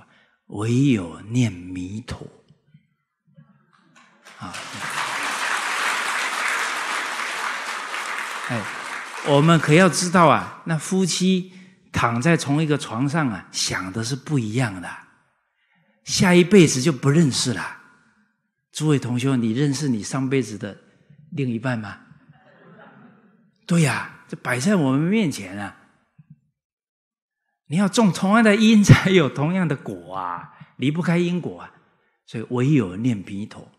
[0.46, 2.26] 唯有念弥陀。
[4.38, 4.54] 啊，
[8.48, 8.62] 哎，
[9.26, 11.52] 我们可要知道啊，那夫妻
[11.92, 14.90] 躺在同一个床上啊，想的是不一样的，
[16.04, 17.82] 下一辈子就不认识了。
[18.72, 20.74] 诸位同学，你认识你上辈子的
[21.32, 22.00] 另一半吗？
[23.66, 25.76] 对呀，这摆在我们面前啊，
[27.66, 31.70] 你要种同样的因，才有同样的果啊， 离不开因果啊，
[32.26, 33.70] 所以唯有念弥陀。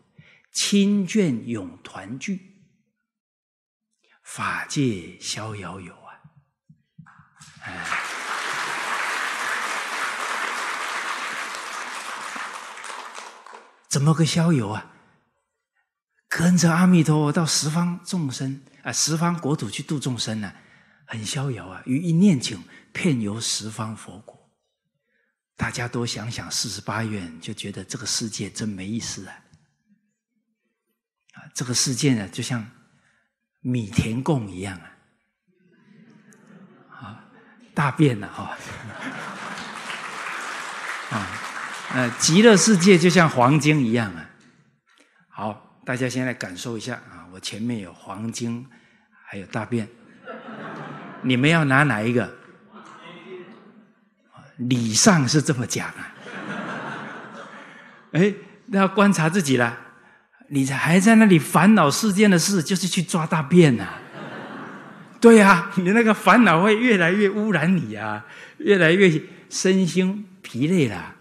[0.52, 2.40] 亲眷永团聚，
[4.24, 6.16] 法界逍遥游啊！
[7.62, 7.86] 哎，
[13.86, 14.95] 怎么个逍遥啊？
[16.28, 20.54] 跟着阿弥陀佛到十方众生啊，十方国土去度众生呢，啊，
[21.06, 21.82] 很逍遥啊！
[21.86, 22.58] 于一念顷，
[22.92, 24.36] 遍游十方佛国。
[25.56, 29.34] 大家多想想四十八愿，就觉得这个世界真没意思啊！
[31.54, 32.68] 这个世界呢，就像
[33.60, 34.90] 米田共一样啊，
[36.90, 37.24] 啊，
[37.74, 38.58] 大便了啊，
[41.16, 41.26] 啊，
[41.94, 44.30] 呃，极乐世界就像黄金一样啊。
[45.28, 48.66] 好，大家先来感受一下啊，我前面有黄金，
[49.24, 49.88] 还有大便，
[51.22, 52.28] 你们要拿哪一个？
[54.56, 56.12] 理上是这么讲啊，
[58.12, 58.34] 哎，
[58.66, 59.78] 那要观察自己了。
[60.48, 64.00] 你还在那里烦恼世间的事，就是去抓大便呐、啊？
[65.20, 68.26] 对呀、啊，你那个烦恼会越来越污染你啊，
[68.58, 71.14] 越来越身心疲累了。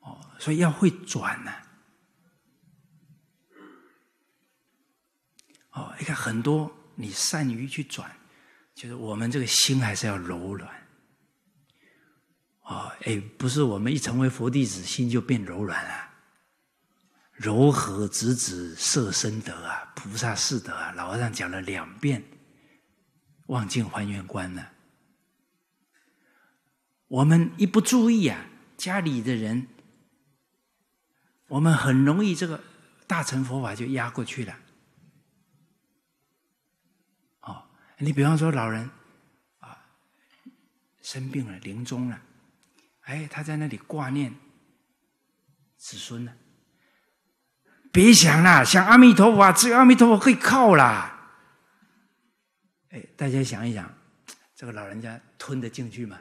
[0.00, 1.61] 哦，所以要会转呢、啊。
[5.72, 8.10] 哦，你看很多你善于去转，
[8.74, 10.70] 就是我们这个心还是要柔软。
[12.62, 16.10] 哦，哎，不是我们一成为佛弟子，心就变柔软了。
[17.32, 20.92] 柔和直指色身得啊，菩萨是德啊！
[20.92, 22.22] 老和尚讲了两遍，
[23.46, 24.64] 望尽还原观呢、
[27.08, 28.46] 我们一不注意啊，
[28.76, 29.66] 家里的人，
[31.48, 32.62] 我们很容易这个
[33.08, 34.56] 大乘佛法就压过去了。
[37.40, 37.64] 哦，
[38.02, 38.90] 你比方说老人
[39.60, 39.78] 啊，
[41.02, 42.20] 生病了，临终了，
[43.02, 44.34] 哎，他在那里挂念
[45.76, 46.32] 子孙呢。
[47.92, 51.38] 别想了，想阿弥陀佛啊，只有阿弥陀佛可以靠啦。
[52.88, 53.94] 哎，大家想一想，
[54.56, 56.18] 这个老人家吞得进去吗？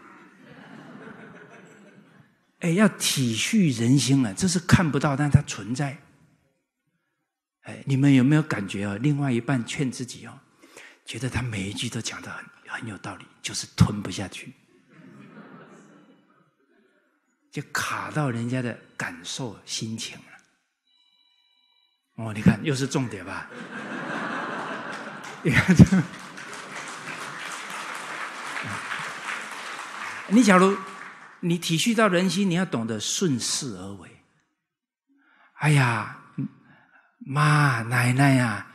[2.60, 5.98] 哎，要体恤人心啊，这是看不到，但它存在。
[7.62, 8.98] 哎，你们有没有感觉啊？
[9.02, 10.41] 另外一半劝自己哦，
[11.12, 14.54] 觉得他每一句都讲得很很有道理，就是吞不下去，
[17.52, 20.24] 就卡到人家的感受心情了。
[22.16, 23.50] 哦，你看，又是重点吧？
[25.44, 25.84] 你看这，
[30.30, 30.78] 你假如
[31.42, 34.10] 你体恤到人心，你要懂得顺势而为。
[35.56, 36.22] 哎呀，
[37.18, 38.71] 妈奶奶呀，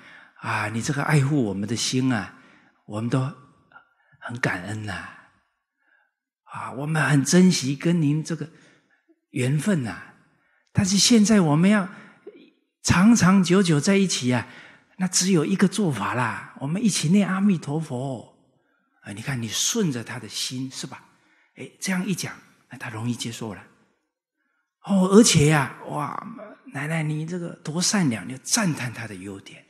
[0.47, 2.35] 啊你这个爱护我们的心啊，
[2.87, 3.21] 我们都
[4.21, 5.09] 很感恩呐。
[6.45, 8.49] 啊，我们很珍惜跟您这个
[9.31, 10.15] 缘分呐。
[10.73, 11.89] 但是现在我们要。
[12.89, 14.47] 长长久久在一起啊，
[14.99, 16.55] 那只有一个做法啦。
[16.61, 18.39] 我们一起念阿弥陀佛，
[19.01, 21.03] 啊，你看你顺着他的心是吧？
[21.57, 22.33] 哎，这样一讲，
[22.71, 23.65] 那他容易接受了。
[24.85, 26.17] 哦，而且呀，哇，
[26.67, 29.66] 奶奶你这个多善良，你赞叹他的优点，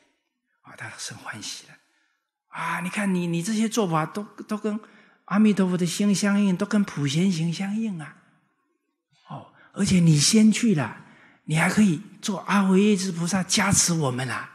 [0.76, 1.74] 他很欢喜了。
[2.48, 4.78] 啊，你看你你这些做法都都跟
[5.24, 8.16] 阿弥陀佛的心相应，都跟普贤行相应啊。
[9.28, 11.04] 哦，而且你先去了。
[11.48, 14.50] 你还可以做阿惟越致菩萨加持我们啊！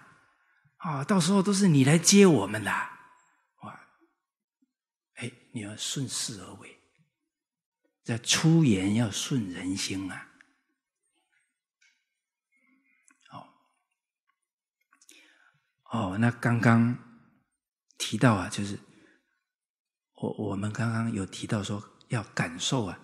[0.75, 2.69] 啊，到时候都是你来接我们的，
[3.61, 3.79] 哇！
[5.15, 6.81] 哎，你要顺势而为，
[8.03, 10.30] 在出言要顺人心啊。
[15.91, 16.97] 哦，那刚刚
[17.97, 18.79] 提到啊，就是
[20.13, 22.97] 我我们刚刚有提到说要感受啊，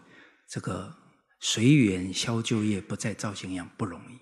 [0.48, 0.96] 这个
[1.42, 4.18] 随缘消旧业，不再造形样不容易。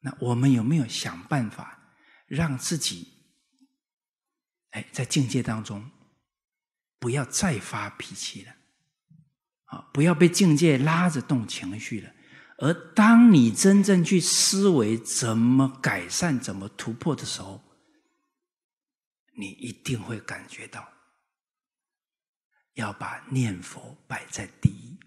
[0.00, 1.94] 那我们有没有想办法
[2.26, 3.06] 让自己
[4.70, 5.90] 哎在境界当中
[6.98, 8.52] 不要再发脾气了
[9.66, 12.12] 啊，不要被境界拉着动情绪了？
[12.64, 17.62] 而当你真正去思维怎么改善、怎么突破的时候，
[19.36, 20.88] 你一定会感觉到
[22.72, 24.98] 要把念佛摆在第一。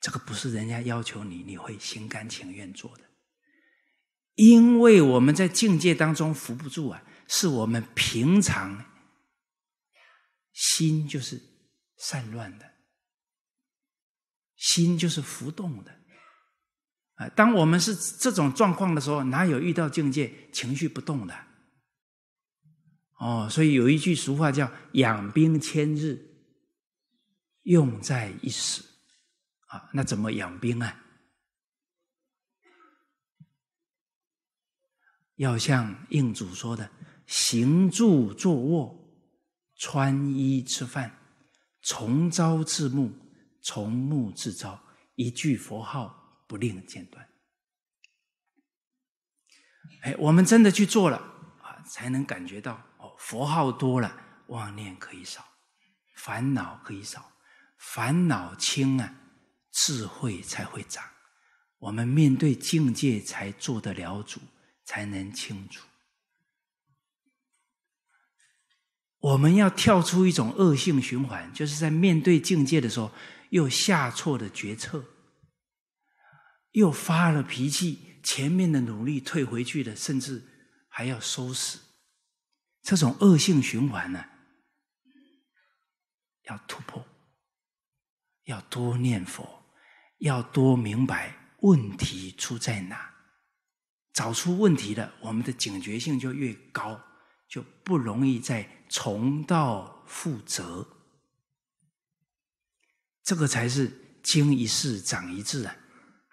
[0.00, 3.04] 这个不是人家要求你，你会心甘情愿做的，
[4.34, 8.84] 因为我们在境界当中扶不住啊，是我们平常
[10.52, 11.40] 心就是
[11.96, 12.77] 散乱的。
[14.58, 15.90] 心就是浮动的，
[17.14, 17.28] 啊！
[17.28, 21.46] 当我们是这种状况的时候，哪有遇到境界情绪不动的？
[23.20, 26.18] 哦，所以有一句俗话叫“养兵千日，
[27.62, 28.82] 用在一时”。
[29.70, 31.04] 啊，那怎么养兵啊？
[35.36, 36.90] 要像应主说的
[37.28, 39.08] ：“行住坐卧，
[39.76, 41.16] 穿衣吃饭，
[41.80, 43.12] 从朝至暮。”
[43.68, 44.80] 从木至朝，
[45.14, 47.28] 一句佛号不令间断。
[50.04, 51.18] 哎，我们真的去做了
[51.60, 55.44] 啊，才能感觉到哦，佛号多了，妄念可以少，
[56.16, 57.30] 烦恼可以少，
[57.76, 59.14] 烦恼轻啊，
[59.70, 61.04] 智慧才会长。
[61.78, 64.40] 我们面对境界才做得了主，
[64.86, 65.86] 才能清楚。
[69.18, 73.12] 我们要跳出一种恶性循环，就是在面对境界的时候。
[73.50, 75.04] 又下错了决策，
[76.72, 80.44] 又发了脾气，前面的努力退回去了，甚至
[80.88, 81.78] 还要收拾，
[82.82, 84.24] 这种恶性循环呢，
[86.44, 87.06] 要突破，
[88.44, 89.64] 要多念佛，
[90.18, 93.14] 要多明白问题出在哪，
[94.12, 97.00] 找出问题了，我们的警觉性就越高，
[97.48, 100.86] 就不容易再重蹈覆辙。
[103.28, 103.92] 这个才是
[104.22, 105.76] 经一事长一智啊！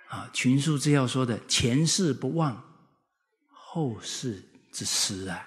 [0.07, 2.63] 啊，群书之要说的前事不忘，
[3.49, 4.41] 后事
[4.71, 5.45] 之师啊！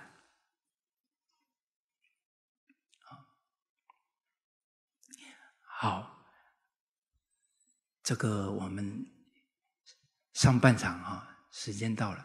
[5.65, 6.23] 好，
[8.03, 9.07] 这个我们
[10.35, 12.19] 上半场哈，时间到了，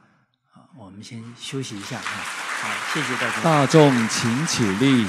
[0.52, 2.04] 啊，我们先休息一下啊！
[2.04, 3.42] 好，谢谢大家。
[3.42, 5.08] 大众请起立。